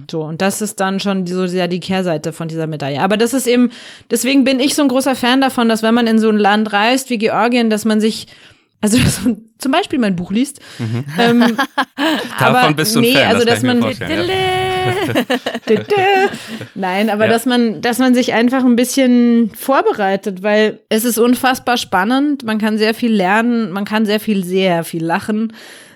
[0.09, 3.01] So, und das ist dann schon so sehr die Kehrseite von dieser Medaille.
[3.01, 3.71] Aber das ist eben,
[4.11, 6.71] deswegen bin ich so ein großer Fan davon, dass wenn man in so ein Land
[6.73, 8.27] reist wie Georgien, dass man sich,
[8.81, 10.59] also dass man zum Beispiel mein Buch liest.
[11.17, 11.39] Ähm,
[12.37, 13.81] Davon aber bist du ein nee, Fan, also das dass man.
[16.75, 17.31] Nein, aber Ja.
[17.31, 22.43] dass man, dass man sich einfach ein bisschen vorbereitet, weil es ist unfassbar spannend.
[22.43, 25.53] Man kann sehr viel lernen, man kann sehr viel, sehr viel lachen.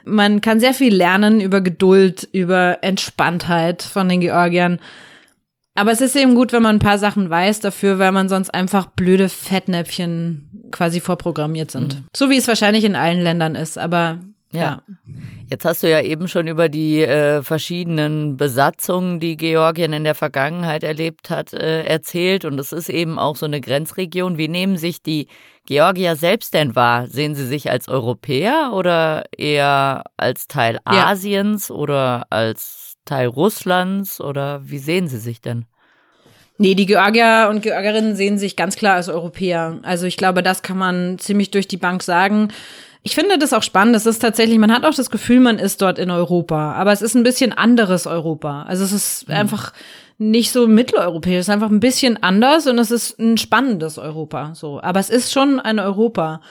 [0.08, 4.80] Man kann sehr viel lernen über Geduld, über Entspanntheit von den Georgiern.
[5.76, 8.52] Aber es ist eben gut, wenn man ein paar Sachen weiß dafür, weil man sonst
[8.52, 12.02] einfach blöde Fettnäpfchen quasi vorprogrammiert sind.
[12.16, 14.20] So wie es wahrscheinlich in allen Ländern ist, aber
[14.52, 14.62] ja.
[14.62, 14.82] Ja.
[15.50, 20.16] Jetzt hast du ja eben schon über die äh, verschiedenen Besatzungen, die Georgien in der
[20.16, 22.44] Vergangenheit erlebt hat, äh, erzählt.
[22.44, 24.38] Und es ist eben auch so eine Grenzregion.
[24.38, 25.28] Wie nehmen sich die
[25.68, 27.08] Georgier selbst denn wahr?
[27.08, 31.08] Sehen sie sich als Europäer oder eher als Teil Ja.
[31.08, 34.20] Asiens oder als Teil Russlands?
[34.22, 35.66] Oder wie sehen sie sich denn?
[36.58, 39.80] Nee, die Georgier und Georgierinnen sehen sich ganz klar als Europäer.
[39.84, 42.48] Also ich glaube, das kann man ziemlich durch die Bank sagen.
[43.04, 43.96] Ich finde das auch spannend.
[43.96, 46.74] Es ist tatsächlich, man hat auch das Gefühl, man ist dort in Europa.
[46.74, 48.64] Aber es ist ein bisschen anderes Europa.
[48.64, 49.72] Also es ist einfach
[50.18, 51.36] nicht so mitteleuropäisch.
[51.36, 54.56] Es ist einfach ein bisschen anders und es ist ein spannendes Europa.
[54.56, 54.82] So.
[54.82, 56.42] Aber es ist schon ein Europa.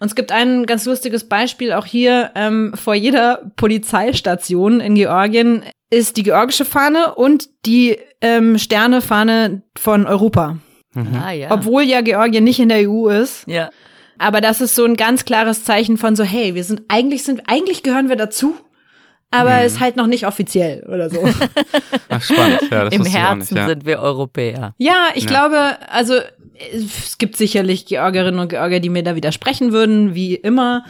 [0.00, 5.64] Und es gibt ein ganz lustiges Beispiel auch hier ähm, vor jeder Polizeistation in Georgien
[5.90, 10.58] ist die georgische Fahne und die ähm, Sternefahne von Europa.
[10.94, 11.50] Ah ja.
[11.50, 13.46] Obwohl ja Georgien nicht in der EU ist.
[13.46, 13.70] ja.
[14.18, 17.42] Aber das ist so ein ganz klares Zeichen von so, hey, wir sind eigentlich sind,
[17.46, 18.56] eigentlich gehören wir dazu,
[19.30, 21.22] aber ist halt noch nicht offiziell oder so.
[22.08, 22.62] Ach, spannend.
[22.70, 23.66] Ja, das Im Herzen nicht, ja.
[23.68, 24.74] sind wir Europäer.
[24.78, 25.30] Ja, ich Ja.
[25.30, 26.14] glaube, also
[26.74, 30.84] es gibt sicherlich Georgierinnen und Georgier, die mir da widersprechen würden, wie immer.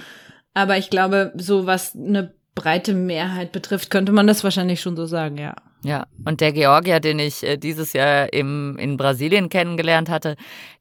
[0.55, 5.07] Aber ich glaube, so was eine breite Mehrheit betrifft, könnte man das wahrscheinlich schon so
[5.07, 5.55] sagen, ja.
[5.85, 10.35] Ja, und der Georgier, den ich äh, dieses Jahr im, in Brasilien kennengelernt hatte,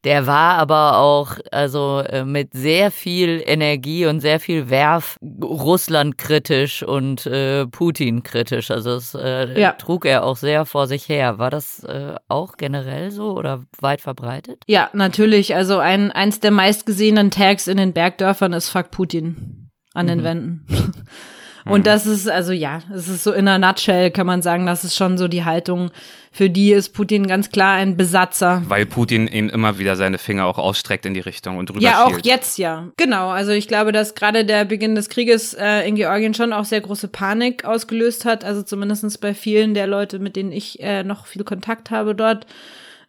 [0.03, 6.17] der war aber auch also äh, mit sehr viel Energie und sehr viel Werf Russland
[6.17, 8.71] kritisch und äh, Putin kritisch.
[8.71, 9.73] Also das äh, Ja.
[9.73, 11.37] trug er auch sehr vor sich her.
[11.37, 14.63] War das äh, auch generell so oder weit verbreitet?
[14.65, 15.53] Ja, natürlich.
[15.53, 20.65] Also ein, eins der meistgesehenen Tags in den Bergdörfern ist Fuck Putin an den Wänden.
[21.69, 24.83] Und das ist, also ja, es ist so in einer Nutshell, kann man sagen, das
[24.83, 25.91] ist schon so die Haltung.
[26.31, 28.61] Für die ist Putin ganz klar ein Besatzer.
[28.67, 32.05] Weil Putin eben immer wieder seine Finger auch ausstreckt in die Richtung und drüber Ja,
[32.05, 32.25] auch schielt.
[32.25, 32.87] jetzt ja.
[32.97, 36.65] Genau, also ich glaube, dass gerade der Beginn des Krieges äh, in Georgien schon auch
[36.65, 38.45] sehr große Panik ausgelöst hat.
[38.45, 42.45] Also zumindestens bei vielen der Leute, mit denen ich äh, noch viel Kontakt habe dort,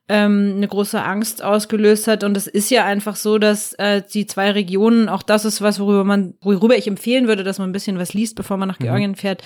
[0.09, 2.25] ähm, eine große Angst ausgelöst hat.
[2.25, 5.81] Und es ist ja einfach so, dass äh, die zwei Regionen, auch das ist was,
[5.81, 8.79] worüber man, worüber ich empfehlen würde, dass man ein bisschen was liest, bevor man nach
[8.79, 9.43] Georgien fährt,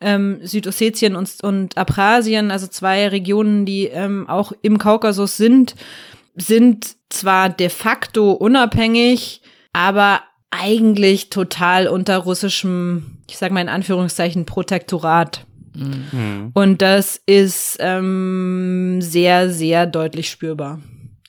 [0.00, 5.74] ähm, Südossetien und, und Abchasien, also zwei Regionen, die ähm, auch im Kaukasus sind,
[6.34, 9.40] sind zwar de facto unabhängig,
[9.72, 15.45] aber eigentlich total unter russischem, ich sag mal in Anführungszeichen, Protektorat.
[15.76, 16.50] Hm.
[16.54, 20.80] Und das ist ähm, sehr, sehr deutlich spürbar.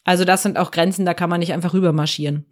[0.03, 2.45] Also das sind auch Grenzen, da kann man nicht einfach rübermarschieren.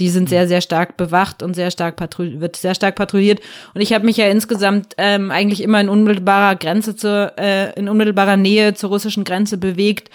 [0.00, 3.40] Die sind sehr, sehr stark bewacht und sehr stark patrouilliert, wird sehr stark patrouilliert.
[3.74, 7.88] Und ich habe mich ja insgesamt ähm, eigentlich immer in unmittelbarer Grenze zur, äh, in
[7.88, 10.10] unmittelbarer Nähe zur russischen Grenze bewegt.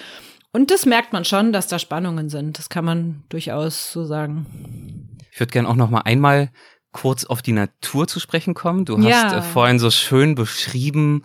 [0.52, 2.60] Und das merkt man schon, dass da Spannungen sind.
[2.60, 4.46] Das kann man durchaus so sagen.
[5.32, 6.50] Ich würde gerne auch noch mal einmal
[6.94, 8.86] kurz auf die Natur zu sprechen kommen.
[8.86, 9.38] Du hast Ja.
[9.40, 11.24] äh, vorhin so schön beschrieben,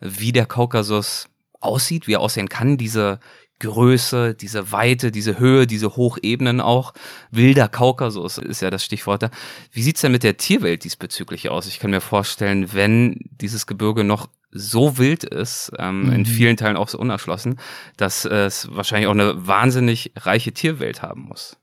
[0.00, 1.28] wie der Kaukasus
[1.60, 3.18] aussieht, wie er aussehen kann, diese
[3.58, 6.92] Größe, diese Weite, diese Höhe, diese Hochebenen auch.
[7.30, 9.30] Wilder Kaukasus ist ja das Stichwort da.
[9.72, 11.66] Wie sieht's denn mit der Tierwelt diesbezüglich aus?
[11.66, 16.76] Ich kann mir vorstellen, wenn dieses Gebirge noch so wild ist, ähm, in vielen Teilen
[16.76, 17.58] auch so unerschlossen,
[17.96, 21.56] dass es wahrscheinlich auch eine wahnsinnig reiche Tierwelt haben muss.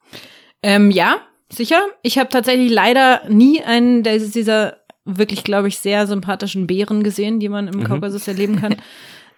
[0.64, 1.18] Ähm, ja,
[1.56, 1.82] sicher.
[2.02, 7.50] Ich habe tatsächlich leider nie einen dieser wirklich, glaube ich, sehr sympathischen Bären gesehen, die
[7.50, 7.84] man im Mhm.
[7.84, 8.76] Kaukasus erleben kann.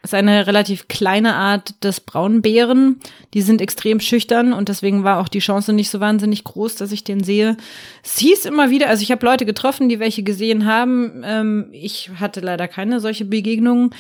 [0.02, 3.00] Das ist eine relativ kleine Art des Braunbären.
[3.34, 6.92] Die sind extrem schüchtern und deswegen war auch die Chance nicht so wahnsinnig groß, dass
[6.92, 7.58] ich den sehe.
[8.04, 11.24] Es hieß immer wieder, also ich habe Leute getroffen, die welche gesehen haben.
[11.26, 13.96] Ähm, ich hatte leider keine solche Begegnungen.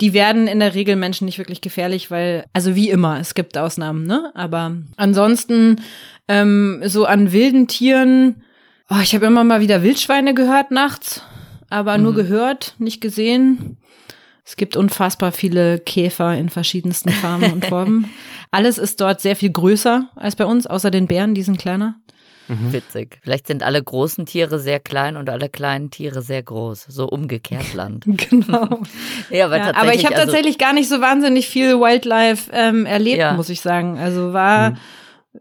[0.00, 3.58] Die werden in der Regel Menschen nicht wirklich gefährlich, weil, also wie immer, es gibt
[3.58, 4.30] Ausnahmen, ne?
[4.34, 5.80] Aber ansonsten
[6.28, 8.42] ähm, so an wilden Tieren,
[8.90, 11.22] oh, ich habe immer mal wieder Wildschweine gehört nachts,
[11.68, 13.76] aber nur gehört, nicht gesehen.
[14.44, 18.08] Es gibt unfassbar viele Käfer in verschiedensten Farben und Formen.
[18.50, 21.96] Alles ist dort sehr viel größer als bei uns, außer den Bären, die sind kleiner.
[22.48, 23.18] Witzig.
[23.22, 26.86] Vielleicht sind alle großen Tiere sehr klein und alle kleinen Tiere sehr groß.
[26.88, 28.04] So umgekehrt Land.
[28.30, 28.80] Genau.
[29.30, 32.86] Ja, aber, Ja, aber ich habe also, tatsächlich gar nicht so wahnsinnig viel Wildlife ähm,
[32.86, 33.34] erlebt, Ja.
[33.34, 33.98] muss ich sagen.
[33.98, 34.76] Also war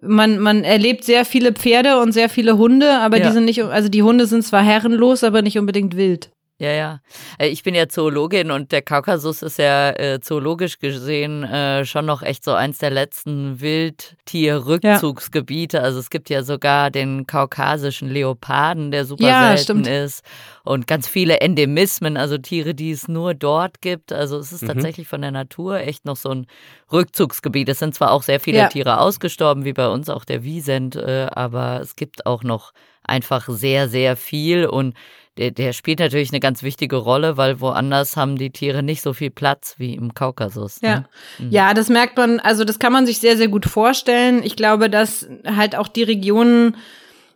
[0.02, 3.28] man man erlebt sehr viele Pferde und sehr viele Hunde, aber Ja.
[3.28, 6.30] die sind nicht also die Hunde sind zwar herrenlos, aber nicht unbedingt wild.
[6.60, 7.00] Ja, ja.
[7.38, 12.08] Äh, Ich bin ja Zoologin und der Kaukasus ist ja äh, zoologisch gesehen äh, schon
[12.08, 15.80] noch echt so eins der letzten Wildtierrückzugsgebiete.
[15.82, 19.88] Also es gibt ja sogar den kaukasischen Leoparden, der super Ja, selten stimmt.
[19.88, 20.24] ist.
[20.64, 24.12] Und ganz viele Endemismen, also Tiere, die es nur dort gibt.
[24.12, 24.68] Also es ist Mhm.
[24.68, 26.48] tatsächlich von der Natur echt noch so ein
[26.92, 27.70] Rückzugsgebiet.
[27.70, 28.68] Es sind zwar auch sehr viele Ja.
[28.68, 32.72] Tiere ausgestorben, wie bei uns auch der Wiesent, äh, aber es gibt auch noch
[33.04, 34.96] einfach sehr, sehr viel und
[35.38, 39.14] der, der spielt natürlich eine ganz wichtige Rolle, weil woanders haben die Tiere nicht so
[39.14, 40.80] viel Platz wie im Kaukasus.
[40.82, 41.06] Ja.
[41.40, 41.48] Ne?
[41.50, 44.42] Ja, das merkt man, also das kann man sich sehr, sehr gut vorstellen.
[44.44, 46.78] Ich glaube, dass halt auch die Regionen,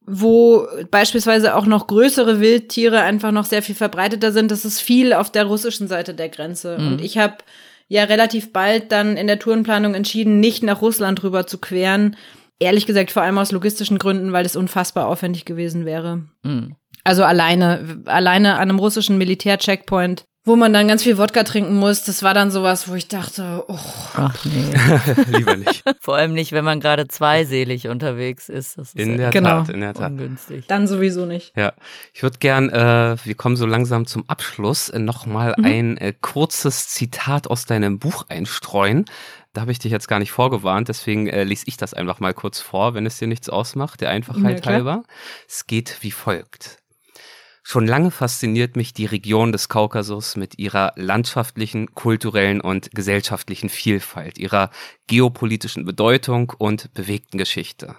[0.05, 5.13] wo beispielsweise auch noch größere Wildtiere einfach noch sehr viel verbreiteter sind, das ist viel
[5.13, 6.77] auf der russischen Seite der Grenze.
[6.79, 6.87] Mhm.
[6.87, 7.37] Und ich habe
[7.87, 12.15] ja relativ bald dann in der Tourenplanung entschieden, nicht nach Russland rüber zu queren.
[12.57, 16.23] Ehrlich gesagt, vor allem aus logistischen Gründen, weil es unfassbar aufwendig gewesen wäre.
[16.43, 16.75] Mhm.
[17.03, 22.03] Also alleine, alleine an einem russischen Militärcheckpoint, wo man dann ganz viel Wodka trinken muss,
[22.03, 23.77] das war dann sowas, wo ich dachte, oh,
[24.15, 24.73] Ach nee.
[25.37, 25.83] Lieber nicht.
[26.01, 28.75] Vor allem nicht, wenn man gerade zweiselig unterwegs ist.
[28.79, 29.49] Das ist In ja der Genau.
[29.59, 30.11] Tat, in der Tat.
[30.11, 30.65] ungünstig.
[30.67, 31.53] dann sowieso nicht.
[31.55, 31.73] Ja,
[32.11, 35.65] ich würde gern, äh, wir kommen so langsam zum Abschluss, äh, nochmal Mhm.
[35.65, 39.05] ein äh, kurzes Zitat aus deinem Buch einstreuen.
[39.53, 42.33] Da habe ich dich jetzt gar nicht vorgewarnt, deswegen äh, lese ich das einfach mal
[42.33, 44.73] kurz vor, wenn es dir nichts ausmacht, der Ja, Einfachheit klar.
[44.75, 45.03] halber.
[45.47, 46.77] Es geht wie folgt.
[47.63, 54.39] Schon lange fasziniert mich die Region des Kaukasus mit ihrer landschaftlichen, kulturellen und gesellschaftlichen Vielfalt,
[54.39, 54.71] ihrer
[55.05, 57.95] geopolitischen Bedeutung und bewegten Geschichte.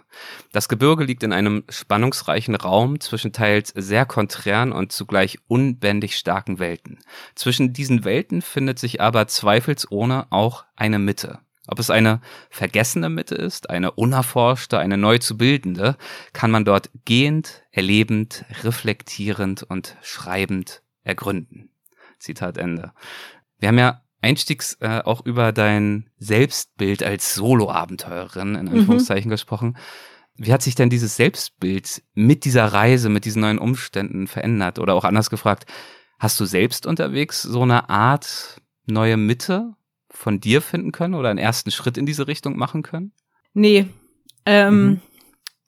[0.50, 6.58] Das Gebirge liegt in einem spannungsreichen Raum zwischen teils sehr konträren und zugleich unbändig starken
[6.58, 6.98] Welten.
[7.36, 11.38] Zwischen diesen Welten findet sich aber zweifelsohne auch eine Mitte.
[11.72, 12.20] Ob es eine
[12.50, 15.96] vergessene Mitte ist, eine unerforschte, eine neu zu bildende,
[16.34, 21.70] kann man dort gehend, erlebend, reflektierend und schreibend ergründen.
[22.18, 22.92] Zitat Ende.
[23.58, 29.78] Wir haben ja einstiegs äh, auch über dein Selbstbild als Solo-Abenteurerin in Anführungszeichen gesprochen.
[30.34, 34.78] Wie hat sich denn dieses Selbstbild mit dieser Reise, mit diesen neuen Umständen verändert?
[34.78, 35.64] Oder auch anders gefragt,
[36.18, 39.72] hast du selbst unterwegs so eine Art neue Mitte
[40.12, 43.12] von dir finden können oder einen ersten Schritt in diese Richtung machen können?
[43.54, 43.86] Nee,
[44.46, 45.00] ähm, Mhm.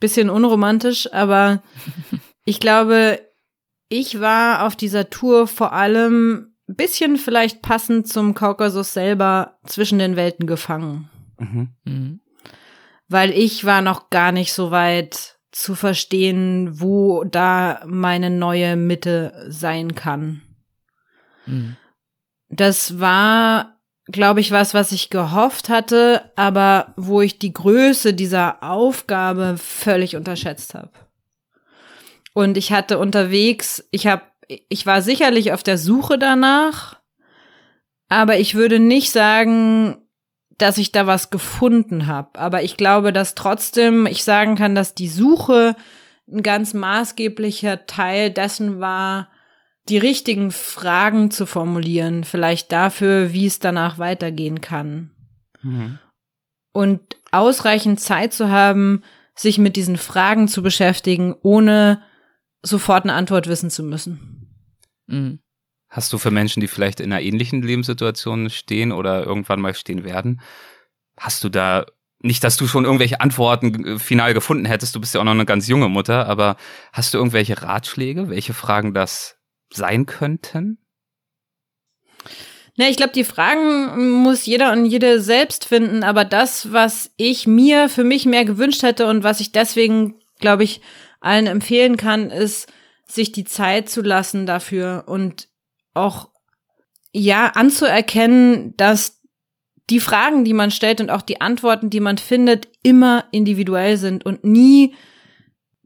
[0.00, 1.62] bisschen unromantisch, aber
[2.44, 3.20] ich glaube,
[3.88, 9.98] ich war auf dieser Tour vor allem ein bisschen vielleicht passend zum Kaukasus selber zwischen
[9.98, 11.10] den Welten gefangen.
[11.38, 11.70] Mhm.
[11.84, 12.20] Mhm.
[13.08, 19.46] weil ich war noch gar nicht so weit zu verstehen, wo da meine neue Mitte
[19.48, 20.42] sein kann.
[21.46, 21.76] Mhm.
[22.48, 23.73] Das war,
[24.06, 30.16] glaube ich, was, was ich gehofft hatte, aber wo ich die Größe dieser Aufgabe völlig
[30.16, 30.90] unterschätzt habe.
[32.34, 37.00] Und ich hatte unterwegs, ich habe, ich war sicherlich auf der Suche danach,
[38.08, 39.96] aber ich würde nicht sagen,
[40.58, 42.38] dass ich da was gefunden habe.
[42.38, 45.76] Aber ich glaube, dass trotzdem ich sagen kann, dass die Suche
[46.30, 49.28] ein ganz maßgeblicher Teil dessen war,
[49.88, 55.10] die richtigen Fragen zu formulieren, vielleicht dafür, wie es danach weitergehen kann.
[55.62, 55.98] Mhm.
[56.72, 59.02] Und ausreichend Zeit zu haben,
[59.34, 62.02] sich mit diesen Fragen zu beschäftigen, ohne
[62.62, 64.48] sofort eine Antwort wissen zu müssen.
[65.06, 65.40] Mhm.
[65.88, 70.02] Hast du für Menschen, die vielleicht in einer ähnlichen Lebenssituation stehen oder irgendwann mal stehen
[70.02, 70.40] werden,
[71.16, 71.86] hast du da
[72.20, 75.32] nicht, dass du schon irgendwelche Antworten äh, final gefunden hättest, du bist ja auch noch
[75.32, 76.56] eine ganz junge Mutter, aber
[76.92, 79.36] hast du irgendwelche Ratschläge, welche Fragen das
[79.76, 80.78] sein könnten?
[82.76, 87.46] Ne, ich glaube, die Fragen muss jeder und jede selbst finden, aber das, was ich
[87.46, 90.80] mir für mich mehr gewünscht hätte und was ich deswegen, glaube ich,
[91.20, 92.72] allen empfehlen kann, ist,
[93.06, 95.48] sich die Zeit zu lassen dafür und
[95.92, 96.30] auch
[97.12, 99.20] ja anzuerkennen, dass
[99.90, 104.24] die Fragen, die man stellt und auch die Antworten, die man findet, immer individuell sind
[104.26, 104.94] und nie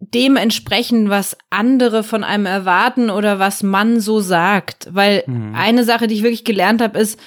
[0.00, 4.88] dem entsprechen, was andere von einem erwarten oder was man so sagt.
[4.90, 5.54] Weil mhm.
[5.54, 7.18] eine Sache, die ich wirklich gelernt habe, ist,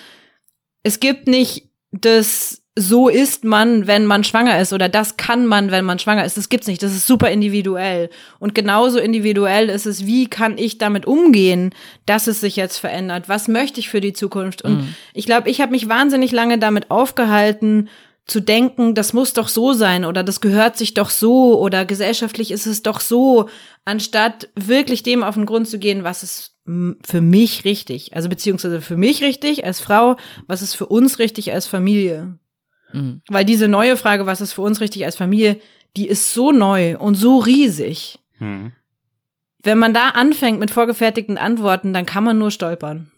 [0.84, 5.72] es gibt nicht das so ist man, wenn man schwanger ist oder das kann man,
[5.72, 6.38] wenn man schwanger ist.
[6.38, 6.82] Das gibt's nicht.
[6.82, 8.09] Das ist super individuell.
[8.39, 13.28] Und genauso individuell ist es, wie kann ich damit umgehen, dass es sich jetzt verändert?
[13.28, 14.61] Was möchte ich für die Zukunft?
[14.61, 14.95] Und mhm.
[15.13, 17.89] ich glaube, ich habe mich wahnsinnig lange damit aufgehalten,
[18.32, 22.52] zu denken, das muss doch so sein oder das gehört sich doch so oder gesellschaftlich
[22.52, 23.50] ist es doch so,
[23.84, 26.56] anstatt wirklich dem auf den Grund zu gehen, was ist
[27.04, 30.16] für mich richtig, also beziehungsweise für mich richtig als Frau,
[30.48, 32.40] was ist für uns richtig als Familie.
[32.94, 33.22] Mhm.
[33.28, 35.60] Weil diese neue Frage, was ist für uns richtig als Familie,
[35.98, 38.20] die ist so neu und so riesig.
[38.40, 38.72] Mhm.
[39.62, 43.12] Wenn man da anfängt mit vorgefertigten Antworten, dann kann man nur stolpern.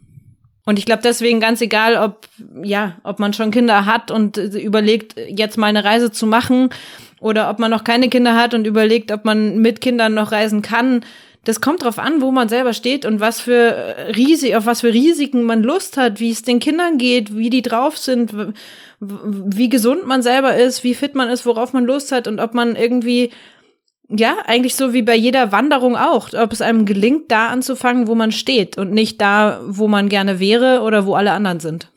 [0.66, 2.28] Und ich glaube deswegen ganz egal, ob
[2.64, 6.70] ja, ob man schon Kinder hat und überlegt, jetzt mal eine Reise zu machen
[7.20, 10.62] oder ob man noch keine Kinder hat und überlegt, ob man mit Kindern noch reisen
[10.62, 11.04] kann.
[11.46, 14.94] Das kommt drauf an, wo man selber steht und was für Risi auf was für
[14.94, 18.34] Risiken man Lust hat, wie es den Kindern geht, wie die drauf sind,
[19.02, 22.54] wie gesund man selber ist, wie fit man ist, worauf man Lust hat und ob
[22.54, 23.32] man irgendwie,
[24.16, 28.16] ja, eigentlich so wie bei jeder Wanderung auch, ob es einem gelingt, da anzufangen, wo
[28.16, 31.92] man steht und nicht da, wo man gerne wäre oder wo alle anderen sind.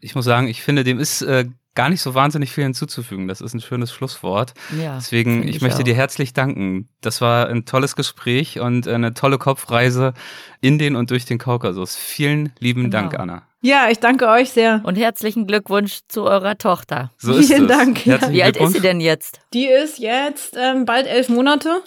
[0.00, 1.46] Ich muss sagen, ich finde, dem ist äh,
[1.78, 3.28] gar nicht so wahnsinnig viel hinzuzufügen.
[3.28, 4.52] Das ist ein schönes Schlusswort.
[4.76, 5.84] Ja, Deswegen, ich, ich möchte auch.
[5.84, 6.88] dir herzlich danken.
[7.02, 10.12] Das war ein tolles Gespräch und eine tolle Kopfreise
[10.60, 11.94] in den und durch den Kaukasus.
[11.94, 13.02] Vielen lieben genau.
[13.02, 13.42] Dank, Anna.
[13.60, 14.80] Ja, ich danke euch sehr.
[14.82, 17.12] Und herzlichen Glückwunsch zu eurer Tochter.
[17.16, 17.76] So ist Vielen es.
[17.76, 18.04] Dank.
[18.06, 19.40] Wie alt ist sie denn jetzt?
[19.54, 21.80] Die ist jetzt ähm, bald elf Monate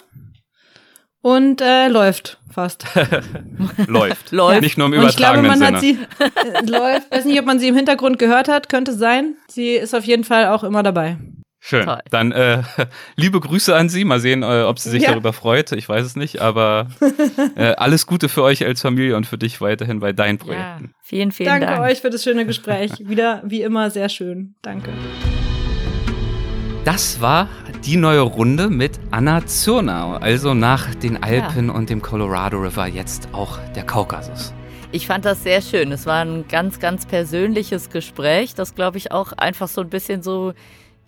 [1.22, 2.86] und äh, läuft fast.
[3.86, 4.30] läuft.
[4.32, 4.60] läuft.
[4.60, 5.98] Nicht nur im übertragenen ich glaube, man Sinne.
[5.98, 7.10] hat sie äh, läuft.
[7.10, 9.36] Weiß nicht, ob man sie im Hintergrund gehört hat, könnte sein.
[9.48, 11.16] Sie ist auf jeden Fall auch immer dabei.
[11.64, 11.84] Schön.
[11.84, 12.00] Toll.
[12.10, 12.62] Dann äh,
[13.14, 14.04] liebe Grüße an Sie.
[14.04, 15.10] Mal sehen, äh, ob sie sich ja.
[15.10, 15.70] darüber freut.
[15.70, 16.88] Ich weiß es nicht, aber
[17.54, 20.84] äh, alles Gute für euch als Familie und für dich weiterhin bei deinen Projekten.
[20.86, 21.00] Ja.
[21.04, 21.76] Vielen, vielen Danke Dank.
[21.78, 22.90] Danke euch für das schöne Gespräch.
[22.98, 24.56] Wieder wie immer sehr schön.
[24.62, 24.90] Danke.
[26.84, 27.48] Das war
[27.84, 30.12] die neue Runde mit Anna Zürnau.
[30.12, 31.74] Also nach den Alpen ja.
[31.74, 34.54] und dem Colorado River jetzt auch der Kaukasus.
[34.92, 35.90] Ich fand das sehr schön.
[35.90, 40.22] Es war ein ganz, ganz persönliches Gespräch, das, glaube ich, auch einfach so ein bisschen
[40.22, 40.52] so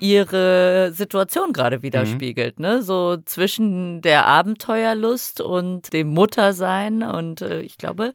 [0.01, 2.65] ihre Situation gerade widerspiegelt, mhm.
[2.65, 2.83] ne?
[2.83, 7.05] So zwischen der Abenteuerlust und dem Muttersein.
[7.05, 8.15] Und äh, ich glaube,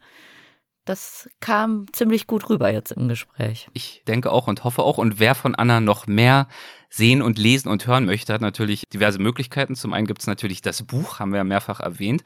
[0.84, 3.70] das kam ziemlich gut rüber jetzt im Gespräch.
[3.74, 4.98] Ich denke auch und hoffe auch.
[4.98, 6.48] Und wer von Anna noch mehr
[6.90, 9.76] sehen und lesen und hören möchte, hat natürlich diverse Möglichkeiten.
[9.76, 12.24] Zum einen gibt es natürlich das Buch, haben wir ja mehrfach erwähnt.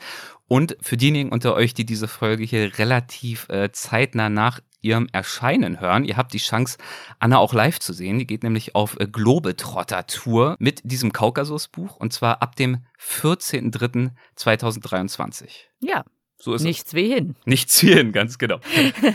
[0.47, 5.79] Und für diejenigen unter euch, die diese Folge hier relativ äh, zeitnah nach ihrem Erscheinen
[5.79, 6.03] hören.
[6.03, 6.77] Ihr habt die Chance,
[7.19, 8.17] Anna auch live zu sehen.
[8.19, 15.49] Die geht nämlich auf äh, Globetrotter-Tour mit diesem Kaukasus-Buch und zwar ab dem 14.03.2023.
[15.79, 16.03] Ja,
[16.43, 16.93] so ist Nichts es.
[16.95, 17.35] wie hin.
[17.45, 18.59] Nichts wie hin, ganz genau.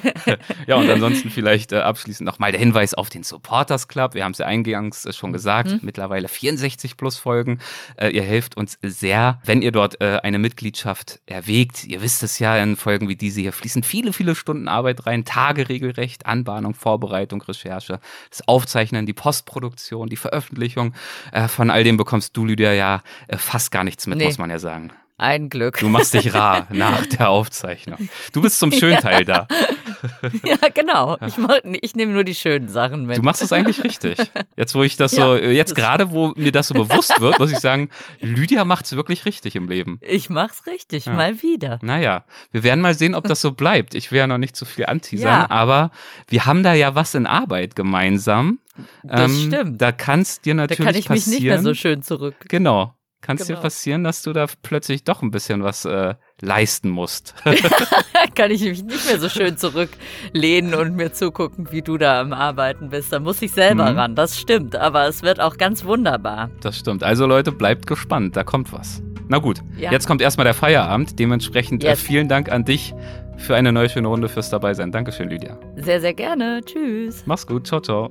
[0.67, 4.15] ja, und ansonsten vielleicht äh, abschließend nochmal der Hinweis auf den Supporters Club.
[4.15, 5.81] Wir haben es ja eingangs äh, schon gesagt, mhm.
[5.83, 7.59] mittlerweile 64 plus Folgen.
[7.97, 11.85] Äh, ihr helft uns sehr, wenn ihr dort äh, eine Mitgliedschaft erwägt.
[11.85, 15.27] Ihr wisst es ja, in Folgen wie diese hier fließen viele, viele Stunden Arbeit rein.
[15.27, 18.01] Tage regelrecht, Anbahnung, Vorbereitung, Recherche,
[18.31, 20.95] das Aufzeichnen, die Postproduktion, die Veröffentlichung.
[21.33, 24.25] Äh, von all dem bekommst du, Lydia, ja äh, fast gar nichts mit, nee.
[24.25, 24.93] muss man ja sagen.
[25.21, 25.79] Ein Glück.
[25.79, 28.09] Du machst dich rar nach der Aufzeichnung.
[28.33, 29.49] Du bist zum schönen Teil da.
[30.45, 31.19] ja, genau.
[31.27, 31.35] Ich,
[31.83, 33.19] ich nehme nur die schönen Sachen mit.
[33.19, 34.17] Du machst es eigentlich richtig.
[34.57, 37.51] Jetzt, wo ich das ja, so, jetzt gerade, wo mir das so bewusst wird, muss
[37.51, 37.91] ich sagen,
[38.21, 39.99] Lydia macht es wirklich richtig im Leben.
[40.03, 41.13] Ich mach's richtig, ja.
[41.13, 41.81] mal wieder.
[41.83, 43.97] Naja, wir werden mal sehen, ob das so bleibt.
[43.97, 45.51] Ich will ja noch nicht zu so viel anteasern, ja.
[45.51, 45.91] aber
[46.29, 48.61] wir haben da ja was in Arbeit gemeinsam.
[49.03, 49.83] Das ähm, stimmt.
[49.83, 50.87] Da kann es dir natürlich passieren.
[50.87, 51.43] Da kann ich mich passieren.
[51.43, 52.37] nicht mehr so schön zurück.
[52.49, 52.95] Genau.
[53.21, 53.59] Kann es genau.
[53.59, 57.35] dir passieren, dass du da plötzlich doch ein bisschen was äh, leisten musst?
[58.35, 62.33] Kann ich mich nicht mehr so schön zurücklehnen und mir zugucken, wie du da am
[62.33, 63.13] Arbeiten bist.
[63.13, 63.99] Da muss ich selber mhm.
[63.99, 64.77] ran, das stimmt.
[64.77, 66.51] Aber es wird auch ganz wunderbar.
[66.61, 67.03] Das stimmt.
[67.03, 69.03] Also Leute, bleibt gespannt, da kommt was.
[69.29, 69.91] Na gut, Ja.
[69.93, 71.19] jetzt kommt erstmal der Feierabend.
[71.19, 72.95] Dementsprechend äh, vielen Dank an dich
[73.37, 74.91] für eine neue schöne Runde fürs Dabeisein.
[74.93, 75.59] Dankeschön, Lydia.
[75.77, 76.61] Sehr, sehr gerne.
[76.65, 77.25] Tschüss.
[77.27, 77.67] Mach's gut.
[77.67, 78.11] Ciao, ciao.